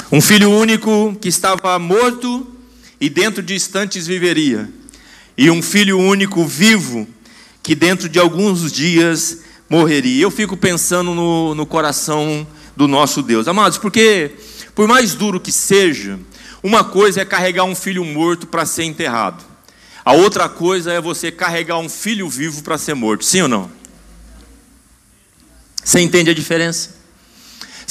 Um 0.10 0.22
filho 0.22 0.50
único 0.50 1.14
que 1.20 1.28
estava 1.28 1.78
morto 1.78 2.56
e 3.02 3.10
dentro 3.10 3.44
de 3.44 3.54
instantes 3.54 4.08
viveria, 4.08 4.72
e 5.38 5.52
um 5.52 5.62
filho 5.62 6.00
único 6.00 6.48
vivo 6.48 7.06
que 7.62 7.76
dentro 7.76 8.08
de 8.08 8.18
alguns 8.18 8.72
dias 8.72 9.40
morreria. 9.70 10.24
Eu 10.24 10.32
fico 10.32 10.56
pensando 10.56 11.14
no, 11.14 11.54
no 11.54 11.66
coração 11.66 12.48
do 12.78 12.88
nosso 12.88 13.22
Deus, 13.22 13.46
amados, 13.50 13.78
porque 13.78 14.32
por 14.74 14.88
mais 14.88 15.16
duro 15.16 15.38
que 15.38 15.52
seja, 15.52 16.18
uma 16.64 16.82
coisa 16.82 17.20
é 17.20 17.26
carregar 17.26 17.66
um 17.66 17.76
filho 17.76 18.06
morto 18.06 18.48
para 18.48 18.66
ser 18.66 18.86
enterrado. 18.86 19.51
A 20.04 20.14
outra 20.14 20.50
coisa 20.50 20.92
é 20.92 21.00
você 21.00 21.32
carregar 21.32 21.78
um 21.78 21.90
filho 21.90 22.28
vivo 22.28 22.64
para 22.64 22.78
ser 22.78 22.94
morto, 22.94 23.24
sim 23.24 23.42
ou 23.42 23.48
não? 23.48 23.72
Você 25.84 26.00
entende 26.00 26.30
a 26.30 26.34
diferença? 26.34 27.02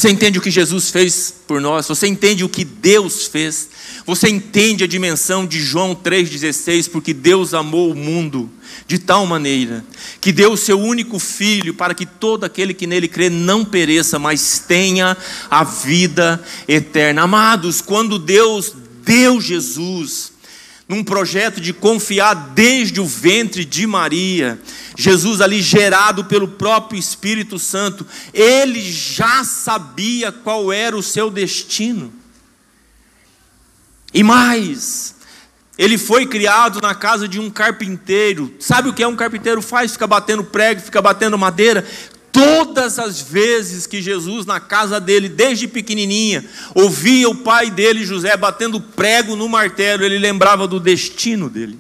Você 0.00 0.08
entende 0.08 0.38
o 0.38 0.40
que 0.40 0.50
Jesus 0.50 0.88
fez 0.88 1.34
por 1.46 1.60
nós? 1.60 1.86
Você 1.86 2.06
entende 2.06 2.42
o 2.42 2.48
que 2.48 2.64
Deus 2.64 3.26
fez? 3.26 3.68
Você 4.06 4.30
entende 4.30 4.82
a 4.82 4.86
dimensão 4.86 5.46
de 5.46 5.60
João 5.60 5.94
3,16? 5.94 6.90
Porque 6.90 7.12
Deus 7.12 7.52
amou 7.52 7.90
o 7.90 7.94
mundo 7.94 8.50
de 8.86 8.98
tal 8.98 9.26
maneira 9.26 9.84
que 10.18 10.32
deu 10.32 10.52
o 10.52 10.56
seu 10.56 10.80
único 10.80 11.18
filho 11.18 11.74
para 11.74 11.92
que 11.94 12.06
todo 12.06 12.44
aquele 12.44 12.72
que 12.72 12.86
nele 12.86 13.08
crê 13.08 13.28
não 13.28 13.62
pereça, 13.62 14.18
mas 14.18 14.58
tenha 14.66 15.14
a 15.50 15.64
vida 15.64 16.42
eterna. 16.66 17.22
Amados, 17.22 17.82
quando 17.82 18.18
Deus 18.18 18.72
deu 19.04 19.38
Jesus, 19.38 20.32
num 20.90 21.04
projeto 21.04 21.60
de 21.60 21.72
confiar 21.72 22.34
desde 22.34 23.00
o 23.00 23.06
ventre 23.06 23.64
de 23.64 23.86
Maria. 23.86 24.60
Jesus, 24.98 25.40
ali 25.40 25.62
gerado 25.62 26.24
pelo 26.24 26.48
próprio 26.48 26.98
Espírito 26.98 27.60
Santo, 27.60 28.04
ele 28.34 28.82
já 28.90 29.44
sabia 29.44 30.32
qual 30.32 30.72
era 30.72 30.96
o 30.96 31.02
seu 31.02 31.30
destino. 31.30 32.12
E 34.12 34.24
mais, 34.24 35.14
ele 35.78 35.96
foi 35.96 36.26
criado 36.26 36.80
na 36.80 36.92
casa 36.92 37.28
de 37.28 37.38
um 37.38 37.48
carpinteiro. 37.48 38.52
Sabe 38.58 38.88
o 38.88 38.92
que 38.92 39.04
é 39.04 39.06
um 39.06 39.14
carpinteiro 39.14 39.62
faz? 39.62 39.92
Fica 39.92 40.08
batendo 40.08 40.42
prego, 40.42 40.80
fica 40.80 41.00
batendo 41.00 41.38
madeira. 41.38 41.86
Todas 42.32 42.98
as 42.98 43.20
vezes 43.20 43.86
que 43.86 44.00
Jesus, 44.00 44.46
na 44.46 44.60
casa 44.60 45.00
dele, 45.00 45.28
desde 45.28 45.66
pequenininha, 45.66 46.44
ouvia 46.74 47.28
o 47.28 47.34
pai 47.34 47.70
dele, 47.70 48.04
José, 48.04 48.36
batendo 48.36 48.80
prego 48.80 49.34
no 49.34 49.48
martelo, 49.48 50.04
ele 50.04 50.18
lembrava 50.18 50.66
do 50.66 50.78
destino 50.78 51.50
dele. 51.50 51.78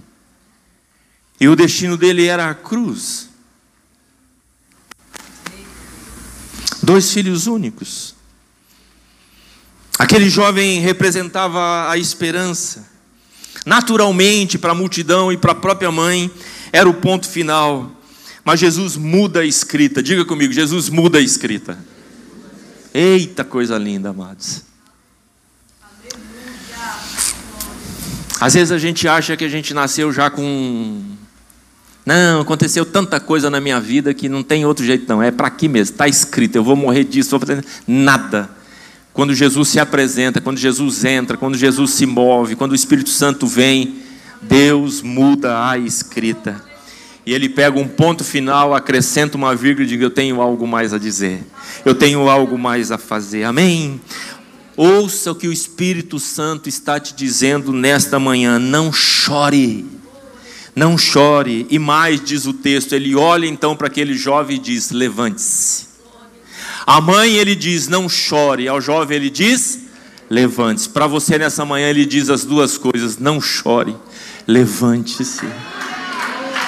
E 1.40 1.48
o 1.48 1.56
destino 1.56 1.96
dele 1.96 2.26
era 2.26 2.50
a 2.50 2.54
cruz. 2.54 3.30
Dois 6.82 7.12
filhos 7.12 7.46
únicos. 7.46 8.14
Aquele 9.98 10.28
jovem 10.28 10.80
representava 10.80 11.90
a 11.90 11.96
esperança. 11.96 12.88
Naturalmente, 13.64 14.58
para 14.58 14.72
a 14.72 14.74
multidão 14.74 15.30
e 15.30 15.36
para 15.36 15.52
a 15.52 15.54
própria 15.54 15.92
mãe, 15.92 16.30
era 16.72 16.88
o 16.88 16.94
ponto 16.94 17.28
final. 17.28 17.99
Mas 18.44 18.60
Jesus 18.60 18.96
muda 18.96 19.40
a 19.40 19.44
escrita. 19.44 20.02
Diga 20.02 20.24
comigo, 20.24 20.52
Jesus 20.52 20.88
muda 20.88 21.18
a 21.18 21.20
escrita. 21.20 21.78
Eita 22.92 23.44
coisa 23.44 23.76
linda, 23.78 24.10
amados. 24.10 24.62
Às 28.40 28.54
vezes 28.54 28.72
a 28.72 28.78
gente 28.78 29.06
acha 29.06 29.36
que 29.36 29.44
a 29.44 29.48
gente 29.48 29.74
nasceu 29.74 30.12
já 30.12 30.30
com. 30.30 31.02
Não, 32.06 32.40
aconteceu 32.40 32.86
tanta 32.86 33.20
coisa 33.20 33.50
na 33.50 33.60
minha 33.60 33.78
vida 33.78 34.14
que 34.14 34.28
não 34.28 34.42
tem 34.42 34.64
outro 34.64 34.84
jeito, 34.84 35.06
não. 35.06 35.22
É 35.22 35.30
para 35.30 35.46
aqui 35.46 35.68
mesmo, 35.68 35.92
está 35.92 36.08
escrito. 36.08 36.56
Eu 36.56 36.64
vou 36.64 36.74
morrer 36.74 37.04
disso, 37.04 37.30
vou 37.30 37.40
fazer 37.40 37.62
nada. 37.86 38.48
Quando 39.12 39.34
Jesus 39.34 39.68
se 39.68 39.78
apresenta, 39.78 40.40
quando 40.40 40.56
Jesus 40.56 41.04
entra, 41.04 41.36
quando 41.36 41.58
Jesus 41.58 41.90
se 41.90 42.06
move, 42.06 42.56
quando 42.56 42.72
o 42.72 42.76
Espírito 42.76 43.10
Santo 43.10 43.46
vem, 43.46 43.96
Deus 44.40 45.02
muda 45.02 45.68
a 45.68 45.76
escrita 45.76 46.69
e 47.24 47.34
ele 47.34 47.48
pega 47.48 47.78
um 47.78 47.86
ponto 47.86 48.24
final, 48.24 48.74
acrescenta 48.74 49.36
uma 49.36 49.54
vírgula 49.54 49.86
e 49.86 49.88
diz: 49.88 50.00
Eu 50.00 50.10
tenho 50.10 50.40
algo 50.40 50.66
mais 50.66 50.94
a 50.94 50.98
dizer, 50.98 51.42
eu 51.84 51.94
tenho 51.94 52.28
algo 52.28 52.58
mais 52.58 52.90
a 52.90 52.98
fazer. 52.98 53.44
Amém? 53.44 54.00
Ouça 54.76 55.32
o 55.32 55.34
que 55.34 55.46
o 55.46 55.52
Espírito 55.52 56.18
Santo 56.18 56.68
está 56.68 56.98
te 56.98 57.14
dizendo 57.14 57.72
nesta 57.72 58.18
manhã: 58.18 58.58
não 58.58 58.92
chore, 58.92 59.84
não 60.74 60.96
chore. 60.96 61.66
E 61.68 61.78
mais, 61.78 62.22
diz 62.24 62.46
o 62.46 62.54
texto, 62.54 62.94
ele 62.94 63.14
olha 63.14 63.46
então 63.46 63.76
para 63.76 63.88
aquele 63.88 64.14
jovem 64.14 64.56
e 64.56 64.60
diz: 64.60 64.90
levante-se. 64.90 65.86
A 66.86 67.00
mãe 67.00 67.34
ele 67.36 67.54
diz: 67.54 67.88
não 67.88 68.08
chore. 68.08 68.66
Ao 68.66 68.80
jovem 68.80 69.18
ele 69.18 69.28
diz: 69.28 69.80
levante-se. 70.30 70.88
Para 70.88 71.06
você 71.06 71.36
nessa 71.36 71.64
manhã 71.64 71.88
ele 71.88 72.06
diz 72.06 72.30
as 72.30 72.46
duas 72.46 72.78
coisas: 72.78 73.18
não 73.18 73.40
chore, 73.40 73.94
levante-se. 74.46 75.46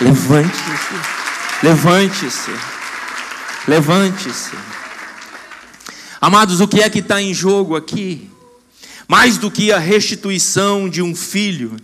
Levante-se. 0.01 0.95
Levante-se. 1.63 2.51
Levante-se. 3.69 4.57
Amados, 6.21 6.61
o 6.61 6.69
que 6.69 6.81
é 6.81 6.89
que 6.89 7.01
está 7.01 7.21
em 7.21 7.35
jogo 7.35 7.77
aqui? 7.77 8.31
Mais 9.07 9.37
do 9.37 9.51
que 9.51 9.71
a 9.73 9.79
restituição 9.79 10.89
de 10.89 11.03
um 11.03 11.15
filho, 11.15 11.77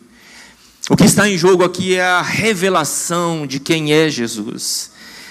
o 0.88 0.96
que 0.96 1.04
está 1.04 1.28
em 1.28 1.36
jogo 1.36 1.64
aqui 1.64 1.94
é 1.94 2.02
a 2.02 2.22
revelação 2.22 3.46
de 3.46 3.60
quem 3.60 3.92
é 3.92 4.08
Jesus. 4.08 4.90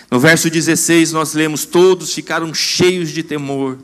No 0.09 0.19
verso 0.19 0.49
16 0.49 1.11
nós 1.11 1.33
lemos: 1.33 1.65
Todos 1.65 2.13
ficaram 2.13 2.53
cheios 2.53 3.09
de 3.09 3.23
temor 3.23 3.77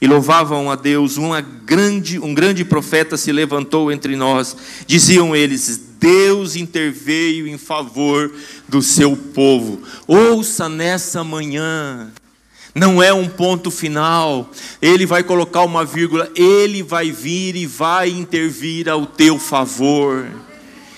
e 0.00 0.06
louvavam 0.06 0.70
a 0.70 0.74
Deus. 0.74 1.16
Uma 1.16 1.40
grande, 1.40 2.18
um 2.18 2.34
grande 2.34 2.64
profeta 2.64 3.16
se 3.16 3.30
levantou 3.30 3.92
entre 3.92 4.16
nós. 4.16 4.56
Diziam 4.86 5.34
eles: 5.34 5.80
Deus 6.02 6.56
interveio 6.56 7.46
em 7.46 7.56
favor 7.56 8.34
do 8.68 8.82
seu 8.82 9.16
povo. 9.16 9.80
Ouça 10.04 10.68
nessa 10.68 11.22
manhã. 11.22 12.12
Não 12.74 13.00
é 13.00 13.12
um 13.12 13.28
ponto 13.28 13.70
final, 13.70 14.50
ele 14.80 15.04
vai 15.04 15.22
colocar 15.22 15.62
uma 15.62 15.84
vírgula, 15.84 16.28
ele 16.34 16.82
vai 16.82 17.12
vir 17.12 17.54
e 17.54 17.66
vai 17.66 18.08
intervir 18.08 18.88
ao 18.88 19.04
teu 19.04 19.38
favor, 19.38 20.26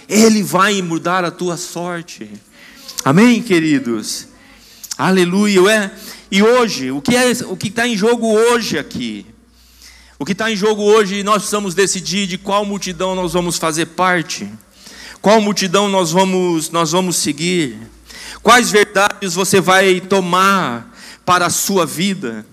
ele 0.08 0.40
vai 0.40 0.80
mudar 0.80 1.24
a 1.24 1.32
tua 1.32 1.56
sorte. 1.56 2.30
Amém, 3.04 3.42
queridos? 3.42 4.28
Aleluia. 4.96 5.68
É. 5.68 5.90
E 6.30 6.42
hoje, 6.44 6.92
o 6.92 7.02
que 7.02 7.16
é 7.16 7.32
o 7.44 7.56
que 7.56 7.68
está 7.68 7.88
em 7.88 7.96
jogo 7.96 8.28
hoje 8.28 8.78
aqui? 8.78 9.26
O 10.16 10.24
que 10.24 10.30
está 10.30 10.50
em 10.50 10.56
jogo 10.56 10.82
hoje, 10.82 11.24
nós 11.24 11.38
precisamos 11.38 11.74
decidir 11.74 12.28
de 12.28 12.38
qual 12.38 12.64
multidão 12.64 13.16
nós 13.16 13.32
vamos 13.32 13.58
fazer 13.58 13.86
parte, 13.86 14.48
qual 15.24 15.40
multidão 15.40 15.88
nós 15.88 16.12
vamos, 16.12 16.68
nós 16.68 16.92
vamos 16.92 17.16
seguir, 17.16 17.78
quais 18.42 18.70
verdades 18.70 19.32
você 19.32 19.58
vai 19.58 19.98
tomar 19.98 20.94
para 21.24 21.46
a 21.46 21.50
sua 21.50 21.86
vida. 21.86 22.44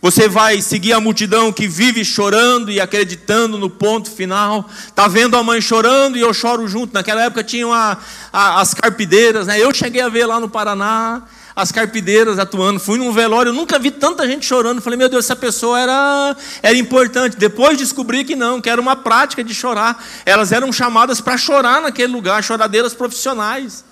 Você 0.00 0.26
vai 0.26 0.62
seguir 0.62 0.94
a 0.94 1.00
multidão 1.00 1.52
que 1.52 1.68
vive 1.68 2.02
chorando 2.02 2.70
e 2.70 2.80
acreditando 2.80 3.58
no 3.58 3.68
ponto 3.68 4.10
final. 4.10 4.66
Tá 4.94 5.06
vendo 5.06 5.36
a 5.36 5.42
mãe 5.42 5.60
chorando 5.60 6.16
e 6.16 6.22
eu 6.22 6.32
choro 6.32 6.66
junto. 6.66 6.94
Naquela 6.94 7.24
época 7.24 7.44
tinham 7.44 7.70
a, 7.70 7.98
a, 8.32 8.58
as 8.62 8.72
carpideiras, 8.72 9.46
né? 9.46 9.60
Eu 9.60 9.74
cheguei 9.74 10.00
a 10.00 10.08
ver 10.08 10.24
lá 10.24 10.40
no 10.40 10.48
Paraná 10.48 11.24
as 11.56 11.70
carpideiras 11.70 12.38
atuando. 12.38 12.80
Fui 12.80 12.98
num 12.98 13.12
velório, 13.12 13.50
eu 13.50 13.54
nunca 13.54 13.78
vi 13.78 13.90
tanta 13.90 14.26
gente 14.26 14.44
chorando. 14.44 14.82
Falei, 14.82 14.98
meu 14.98 15.08
Deus, 15.08 15.24
essa 15.24 15.36
pessoa 15.36 15.78
era, 15.78 16.36
era 16.62 16.76
importante. 16.76 17.36
Depois 17.36 17.78
descobri 17.78 18.24
que 18.24 18.34
não, 18.34 18.60
que 18.60 18.68
era 18.68 18.80
uma 18.80 18.96
prática 18.96 19.44
de 19.44 19.54
chorar. 19.54 20.02
Elas 20.26 20.50
eram 20.50 20.72
chamadas 20.72 21.20
para 21.20 21.36
chorar 21.36 21.80
naquele 21.80 22.12
lugar, 22.12 22.42
choradeiras 22.42 22.94
profissionais. 22.94 23.84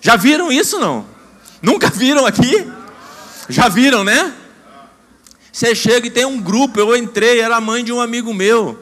Já 0.00 0.16
viram 0.16 0.50
isso 0.50 0.78
não? 0.78 1.04
Nunca 1.60 1.90
viram 1.92 2.24
aqui? 2.24 2.66
Já 3.48 3.68
viram, 3.68 4.02
né? 4.02 4.32
Você 5.52 5.74
chega 5.74 6.06
e 6.06 6.10
tem 6.10 6.24
um 6.24 6.40
grupo, 6.40 6.78
eu 6.78 6.96
entrei, 6.96 7.40
era 7.40 7.56
a 7.56 7.60
mãe 7.60 7.84
de 7.84 7.92
um 7.92 8.00
amigo 8.00 8.32
meu. 8.32 8.68
O 8.68 8.78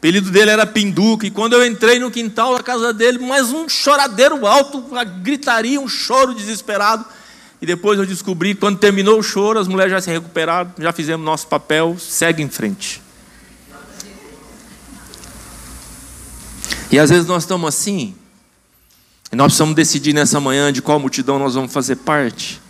apelido 0.00 0.30
dele 0.30 0.50
era 0.50 0.66
Pinduca. 0.66 1.26
E 1.26 1.30
quando 1.30 1.52
eu 1.52 1.64
entrei 1.64 1.98
no 1.98 2.10
quintal 2.10 2.56
da 2.56 2.62
casa 2.62 2.92
dele, 2.92 3.18
mais 3.18 3.52
um 3.52 3.68
choradeiro 3.68 4.44
alto, 4.46 4.78
uma 4.78 5.04
gritaria, 5.04 5.80
um 5.80 5.88
choro 5.88 6.34
desesperado. 6.34 7.04
E 7.60 7.66
depois 7.66 7.98
eu 7.98 8.06
descobri, 8.06 8.54
quando 8.54 8.78
terminou 8.78 9.18
o 9.18 9.22
choro, 9.22 9.58
as 9.58 9.68
mulheres 9.68 9.92
já 9.92 10.00
se 10.00 10.10
recuperaram, 10.10 10.72
já 10.78 10.92
fizemos 10.92 11.24
nosso 11.24 11.46
papel, 11.46 11.96
segue 11.98 12.42
em 12.42 12.48
frente. 12.48 13.02
E 16.90 16.98
às 16.98 17.10
vezes 17.10 17.26
nós 17.26 17.42
estamos 17.42 17.68
assim, 17.68 18.14
e 19.30 19.36
nós 19.36 19.46
precisamos 19.48 19.74
decidir 19.76 20.12
nessa 20.12 20.40
manhã 20.40 20.72
de 20.72 20.82
qual 20.82 20.98
multidão 20.98 21.38
nós 21.38 21.54
vamos 21.54 21.72
fazer 21.72 21.96
parte. 21.96 22.60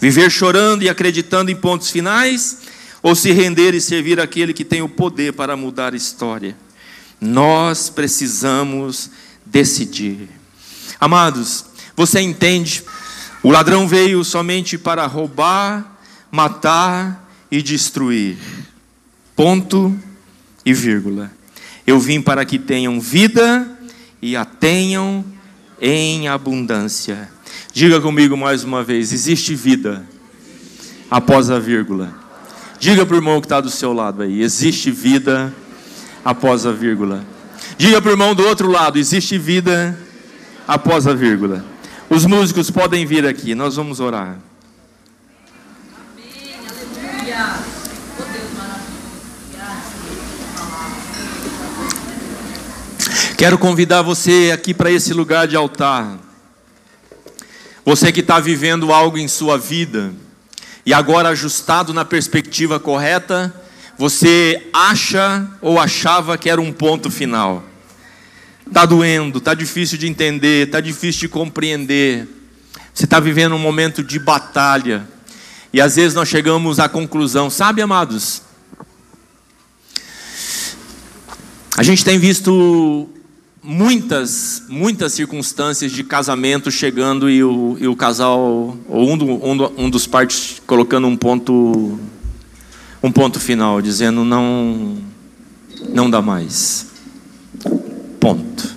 Viver 0.00 0.30
chorando 0.30 0.82
e 0.82 0.88
acreditando 0.88 1.50
em 1.50 1.56
pontos 1.56 1.90
finais, 1.90 2.58
ou 3.02 3.14
se 3.14 3.32
render 3.32 3.74
e 3.74 3.80
servir 3.80 4.20
aquele 4.20 4.54
que 4.54 4.64
tem 4.64 4.80
o 4.82 4.88
poder 4.88 5.32
para 5.32 5.56
mudar 5.56 5.92
a 5.92 5.96
história. 5.96 6.56
Nós 7.20 7.90
precisamos 7.90 9.10
decidir. 9.44 10.28
Amados, 11.00 11.64
você 11.96 12.20
entende? 12.20 12.84
O 13.42 13.50
ladrão 13.50 13.86
veio 13.86 14.24
somente 14.24 14.76
para 14.76 15.06
roubar, 15.06 15.98
matar 16.30 17.28
e 17.50 17.62
destruir. 17.62 18.36
Ponto 19.36 19.96
e 20.64 20.74
vírgula. 20.74 21.30
Eu 21.86 22.00
vim 22.00 22.20
para 22.20 22.44
que 22.44 22.58
tenham 22.58 23.00
vida 23.00 23.66
e 24.20 24.36
a 24.36 24.44
tenham 24.44 25.24
em 25.80 26.28
abundância. 26.28 27.30
Diga 27.72 28.00
comigo 28.00 28.36
mais 28.36 28.64
uma 28.64 28.82
vez: 28.82 29.12
existe 29.12 29.54
vida 29.54 30.04
após 31.10 31.50
a 31.50 31.58
vírgula. 31.58 32.12
Diga 32.80 33.06
para 33.06 33.14
o 33.14 33.18
irmão 33.18 33.40
que 33.40 33.46
está 33.46 33.60
do 33.60 33.70
seu 33.70 33.92
lado 33.92 34.22
aí: 34.22 34.42
existe 34.42 34.90
vida 34.90 35.54
após 36.24 36.66
a 36.66 36.72
vírgula. 36.72 37.24
Diga 37.76 38.02
para 38.02 38.08
o 38.08 38.12
irmão 38.12 38.34
do 38.34 38.44
outro 38.44 38.68
lado: 38.68 38.98
existe 38.98 39.38
vida 39.38 39.96
após 40.66 41.06
a 41.06 41.14
vírgula. 41.14 41.64
Os 42.10 42.24
músicos 42.24 42.70
podem 42.70 43.04
vir 43.04 43.26
aqui, 43.26 43.54
nós 43.54 43.76
vamos 43.76 44.00
orar. 44.00 44.38
Amém, 45.94 46.54
aleluia. 46.56 47.54
Oh, 48.18 48.22
Deus 48.32 48.48
Quero 53.36 53.58
convidar 53.58 54.00
você 54.00 54.50
aqui 54.54 54.72
para 54.72 54.90
esse 54.90 55.12
lugar 55.12 55.46
de 55.46 55.54
altar. 55.54 56.18
Você 57.84 58.10
que 58.10 58.20
está 58.20 58.40
vivendo 58.40 58.90
algo 58.90 59.18
em 59.18 59.28
sua 59.28 59.58
vida 59.58 60.12
e 60.86 60.94
agora 60.94 61.28
ajustado 61.28 61.92
na 61.92 62.06
perspectiva 62.06 62.80
correta, 62.80 63.54
você 63.98 64.66
acha 64.72 65.46
ou 65.60 65.78
achava 65.78 66.38
que 66.38 66.48
era 66.48 66.60
um 66.60 66.72
ponto 66.72 67.10
final. 67.10 67.67
Está 68.68 68.84
doendo, 68.84 69.38
está 69.38 69.54
difícil 69.54 69.96
de 69.96 70.06
entender, 70.06 70.66
está 70.66 70.80
difícil 70.80 71.22
de 71.22 71.28
compreender. 71.28 72.28
Você 72.92 73.04
está 73.04 73.18
vivendo 73.18 73.54
um 73.54 73.58
momento 73.58 74.02
de 74.02 74.18
batalha. 74.18 75.08
E 75.72 75.80
às 75.80 75.96
vezes 75.96 76.14
nós 76.14 76.28
chegamos 76.28 76.78
à 76.78 76.88
conclusão, 76.88 77.48
sabe, 77.48 77.80
amados? 77.80 78.42
A 81.76 81.82
gente 81.82 82.04
tem 82.04 82.18
visto 82.18 83.08
muitas, 83.62 84.64
muitas 84.68 85.12
circunstâncias 85.12 85.92
de 85.92 86.04
casamento 86.04 86.70
chegando 86.70 87.30
e 87.30 87.42
o, 87.42 87.76
e 87.80 87.88
o 87.88 87.96
casal, 87.96 88.76
ou 88.88 89.12
um, 89.12 89.16
do, 89.16 89.26
um, 89.26 89.84
um 89.84 89.90
dos 89.90 90.06
partes 90.06 90.60
colocando 90.66 91.06
um 91.06 91.16
ponto, 91.16 91.98
um 93.02 93.12
ponto 93.12 93.40
final, 93.40 93.80
dizendo 93.80 94.24
não, 94.24 94.98
não 95.88 96.10
dá 96.10 96.20
mais. 96.20 96.87
Ponto. 98.20 98.76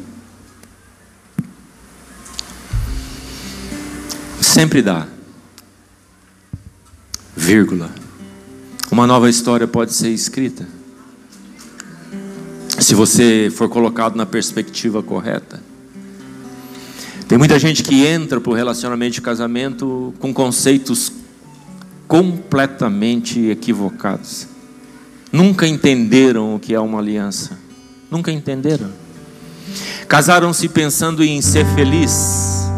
Sempre 4.39 4.81
dá. 4.81 5.07
Vírgula. 7.35 7.89
Uma 8.91 9.07
nova 9.07 9.29
história 9.29 9.67
pode 9.67 9.93
ser 9.93 10.09
escrita. 10.09 10.67
Se 12.79 12.93
você 12.93 13.49
for 13.55 13.69
colocado 13.69 14.15
na 14.15 14.25
perspectiva 14.25 15.01
correta. 15.01 15.63
Tem 17.27 17.37
muita 17.37 17.57
gente 17.57 17.81
que 17.81 18.05
entra 18.05 18.41
para 18.41 18.51
o 18.51 18.53
relacionamento 18.53 19.13
de 19.13 19.21
casamento 19.21 20.13
com 20.19 20.33
conceitos 20.33 21.11
completamente 22.07 23.39
equivocados. 23.47 24.47
Nunca 25.31 25.65
entenderam 25.65 26.55
o 26.55 26.59
que 26.59 26.73
é 26.73 26.79
uma 26.79 26.99
aliança. 26.99 27.57
Nunca 28.11 28.31
entenderam. 28.33 28.91
Casaram-se 30.11 30.67
pensando 30.67 31.23
em 31.23 31.41
ser 31.41 31.65
feliz. 31.67 32.69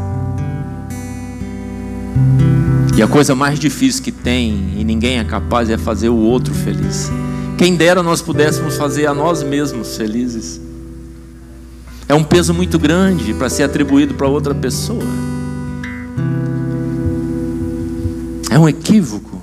E 2.95 3.01
a 3.01 3.07
coisa 3.07 3.33
mais 3.33 3.57
difícil 3.57 4.03
que 4.03 4.11
tem, 4.11 4.75
e 4.77 4.83
ninguém 4.83 5.17
é 5.17 5.23
capaz, 5.23 5.67
é 5.67 5.75
fazer 5.75 6.09
o 6.09 6.15
outro 6.15 6.53
feliz. 6.53 7.11
Quem 7.57 7.75
dera 7.75 8.03
nós 8.03 8.21
pudéssemos 8.21 8.77
fazer 8.77 9.07
a 9.07 9.15
nós 9.15 9.41
mesmos 9.41 9.97
felizes. 9.97 10.61
É 12.07 12.13
um 12.13 12.23
peso 12.23 12.53
muito 12.53 12.77
grande 12.77 13.33
para 13.33 13.49
ser 13.49 13.63
atribuído 13.63 14.13
para 14.13 14.27
outra 14.27 14.53
pessoa. 14.53 15.03
É 18.51 18.59
um 18.59 18.69
equívoco. 18.69 19.41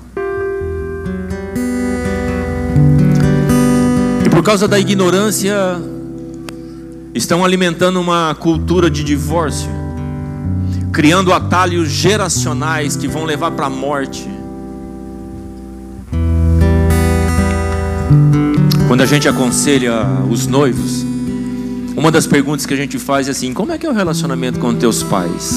E 4.25 4.29
por 4.29 4.41
causa 4.41 4.65
da 4.65 4.79
ignorância, 4.79 5.90
estão 7.13 7.43
alimentando 7.43 7.99
uma 7.99 8.35
cultura 8.39 8.89
de 8.89 9.03
divórcio, 9.03 9.69
criando 10.91 11.33
atalhos 11.33 11.89
geracionais 11.89 12.95
que 12.95 13.07
vão 13.07 13.25
levar 13.25 13.51
para 13.51 13.65
a 13.65 13.69
morte. 13.69 14.29
Quando 18.87 19.01
a 19.01 19.05
gente 19.05 19.27
aconselha 19.27 20.05
os 20.29 20.47
noivos, 20.47 21.05
uma 21.95 22.11
das 22.11 22.25
perguntas 22.25 22.65
que 22.65 22.73
a 22.73 22.77
gente 22.77 22.97
faz 22.97 23.27
é 23.27 23.31
assim: 23.31 23.53
como 23.53 23.71
é 23.71 23.77
que 23.77 23.85
é 23.85 23.89
o 23.89 23.93
relacionamento 23.93 24.59
com 24.59 24.73
teus 24.73 25.03
pais? 25.03 25.55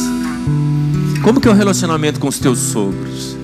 Como 1.23 1.41
que 1.41 1.49
é 1.49 1.51
o 1.51 1.55
relacionamento 1.55 2.21
com 2.21 2.29
os 2.29 2.39
teus 2.39 2.59
sogros? 2.59 3.37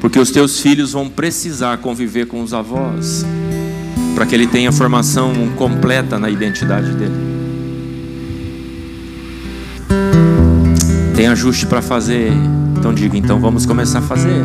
Porque 0.00 0.18
os 0.18 0.30
teus 0.30 0.60
filhos 0.60 0.92
vão 0.92 1.08
precisar 1.08 1.78
conviver 1.78 2.26
com 2.26 2.40
os 2.40 2.54
avós 2.54 3.24
para 4.18 4.26
que 4.26 4.34
ele 4.34 4.48
tenha 4.48 4.72
formação 4.72 5.32
completa 5.54 6.18
na 6.18 6.28
identidade 6.28 6.90
dele. 6.90 7.14
Tem 11.14 11.28
ajuste 11.28 11.66
para 11.66 11.80
fazer, 11.80 12.32
Então 12.76 12.92
diga, 12.92 13.16
então 13.16 13.38
vamos 13.38 13.64
começar 13.64 14.00
a 14.00 14.02
fazer. 14.02 14.42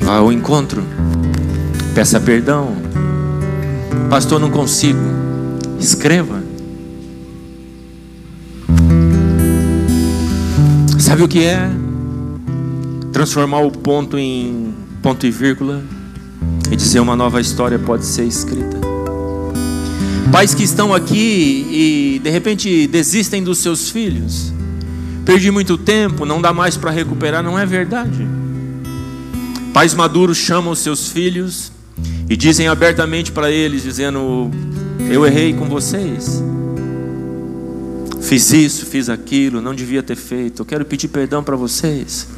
Vá 0.00 0.16
ao 0.16 0.32
encontro. 0.32 0.82
Peça 1.94 2.18
perdão. 2.18 2.74
Pastor, 4.08 4.40
não 4.40 4.50
consigo. 4.50 4.98
Escreva. 5.78 6.42
Sabe 10.98 11.22
o 11.22 11.28
que 11.28 11.44
é? 11.44 11.70
Transformar 13.12 13.60
o 13.60 13.70
ponto 13.70 14.16
em 14.16 14.72
ponto 15.02 15.26
e 15.26 15.30
vírgula 15.30 15.99
e 16.70 16.76
dizer 16.76 17.00
uma 17.00 17.16
nova 17.16 17.40
história 17.40 17.78
pode 17.78 18.06
ser 18.06 18.24
escrita. 18.24 18.78
Pais 20.30 20.54
que 20.54 20.62
estão 20.62 20.94
aqui 20.94 21.66
e 21.70 22.20
de 22.22 22.30
repente 22.30 22.86
desistem 22.86 23.42
dos 23.42 23.58
seus 23.58 23.90
filhos. 23.90 24.52
Perdi 25.24 25.50
muito 25.50 25.76
tempo, 25.76 26.24
não 26.24 26.40
dá 26.40 26.52
mais 26.52 26.76
para 26.76 26.90
recuperar, 26.90 27.42
não 27.42 27.58
é 27.58 27.66
verdade. 27.66 28.26
Pais 29.72 29.94
maduros 29.94 30.38
chamam 30.38 30.72
os 30.72 30.78
seus 30.78 31.08
filhos 31.08 31.72
e 32.28 32.36
dizem 32.36 32.68
abertamente 32.68 33.32
para 33.32 33.50
eles, 33.50 33.82
dizendo: 33.82 34.50
Eu 35.10 35.26
errei 35.26 35.52
com 35.52 35.68
vocês. 35.68 36.42
Fiz 38.20 38.52
isso, 38.52 38.86
fiz 38.86 39.08
aquilo, 39.08 39.60
não 39.60 39.74
devia 39.74 40.02
ter 40.02 40.16
feito. 40.16 40.62
Eu 40.62 40.66
quero 40.66 40.84
pedir 40.84 41.08
perdão 41.08 41.42
para 41.42 41.56
vocês. 41.56 42.28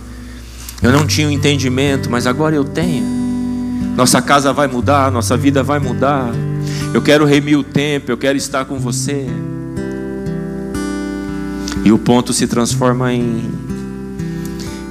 Eu 0.82 0.90
não 0.90 1.06
tinha 1.06 1.26
o 1.26 1.30
um 1.30 1.32
entendimento, 1.32 2.10
mas 2.10 2.26
agora 2.26 2.56
eu 2.56 2.64
tenho. 2.64 3.21
Nossa 3.96 4.22
casa 4.22 4.52
vai 4.52 4.66
mudar, 4.66 5.10
nossa 5.10 5.36
vida 5.36 5.62
vai 5.62 5.78
mudar. 5.78 6.30
Eu 6.94 7.02
quero 7.02 7.24
remir 7.24 7.58
o 7.58 7.62
tempo, 7.62 8.10
eu 8.10 8.16
quero 8.16 8.36
estar 8.36 8.64
com 8.64 8.78
você. 8.78 9.26
E 11.84 11.92
o 11.92 11.98
ponto 11.98 12.32
se 12.32 12.46
transforma 12.46 13.12
em, 13.12 13.50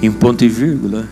em 0.02 0.12
ponto 0.12 0.44
e 0.44 0.50
vírgula. 0.50 1.08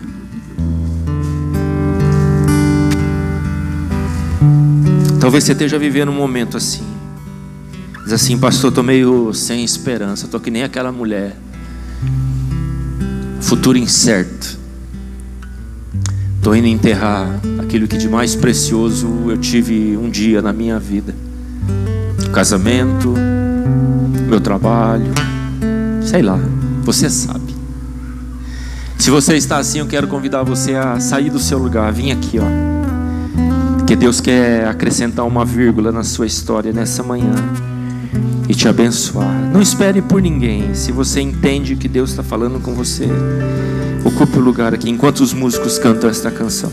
Talvez 5.20 5.44
você 5.44 5.52
esteja 5.52 5.78
vivendo 5.78 6.10
um 6.10 6.14
momento 6.14 6.56
assim. 6.56 6.84
Diz 8.04 8.12
assim, 8.12 8.38
pastor, 8.38 8.70
estou 8.70 8.84
meio 8.84 9.32
sem 9.34 9.62
esperança, 9.64 10.26
estou 10.26 10.40
que 10.40 10.50
nem 10.50 10.62
aquela 10.62 10.90
mulher. 10.90 11.36
Futuro 13.40 13.76
incerto. 13.78 14.59
Estou 16.40 16.56
indo 16.56 16.66
enterrar 16.68 17.38
aquilo 17.62 17.86
que 17.86 17.98
de 17.98 18.08
mais 18.08 18.34
precioso 18.34 19.06
eu 19.28 19.36
tive 19.36 19.94
um 19.98 20.08
dia 20.08 20.40
na 20.40 20.54
minha 20.54 20.78
vida: 20.78 21.14
o 22.26 22.30
casamento, 22.30 23.12
meu 24.26 24.40
trabalho, 24.40 25.12
sei 26.00 26.22
lá, 26.22 26.40
você 26.82 27.10
sabe. 27.10 27.54
Se 28.96 29.10
você 29.10 29.36
está 29.36 29.58
assim, 29.58 29.80
eu 29.80 29.86
quero 29.86 30.08
convidar 30.08 30.42
você 30.42 30.74
a 30.74 30.98
sair 30.98 31.28
do 31.28 31.38
seu 31.38 31.58
lugar, 31.58 31.92
vim 31.92 32.10
aqui, 32.10 32.38
ó. 32.38 33.76
Porque 33.76 33.94
Deus 33.94 34.18
quer 34.18 34.66
acrescentar 34.66 35.26
uma 35.26 35.44
vírgula 35.44 35.92
na 35.92 36.02
sua 36.02 36.26
história 36.26 36.72
nessa 36.72 37.02
manhã 37.02 37.34
e 38.50 38.54
te 38.54 38.66
abençoar. 38.66 39.48
Não 39.52 39.62
espere 39.62 40.02
por 40.02 40.20
ninguém. 40.20 40.74
Se 40.74 40.90
você 40.90 41.20
entende 41.20 41.76
que 41.76 41.86
Deus 41.86 42.10
está 42.10 42.22
falando 42.24 42.58
com 42.58 42.74
você, 42.74 43.06
ocupe 44.04 44.38
o 44.38 44.42
lugar 44.42 44.74
aqui 44.74 44.90
enquanto 44.90 45.20
os 45.20 45.32
músicos 45.32 45.78
cantam 45.78 46.10
esta 46.10 46.32
canção. 46.32 46.68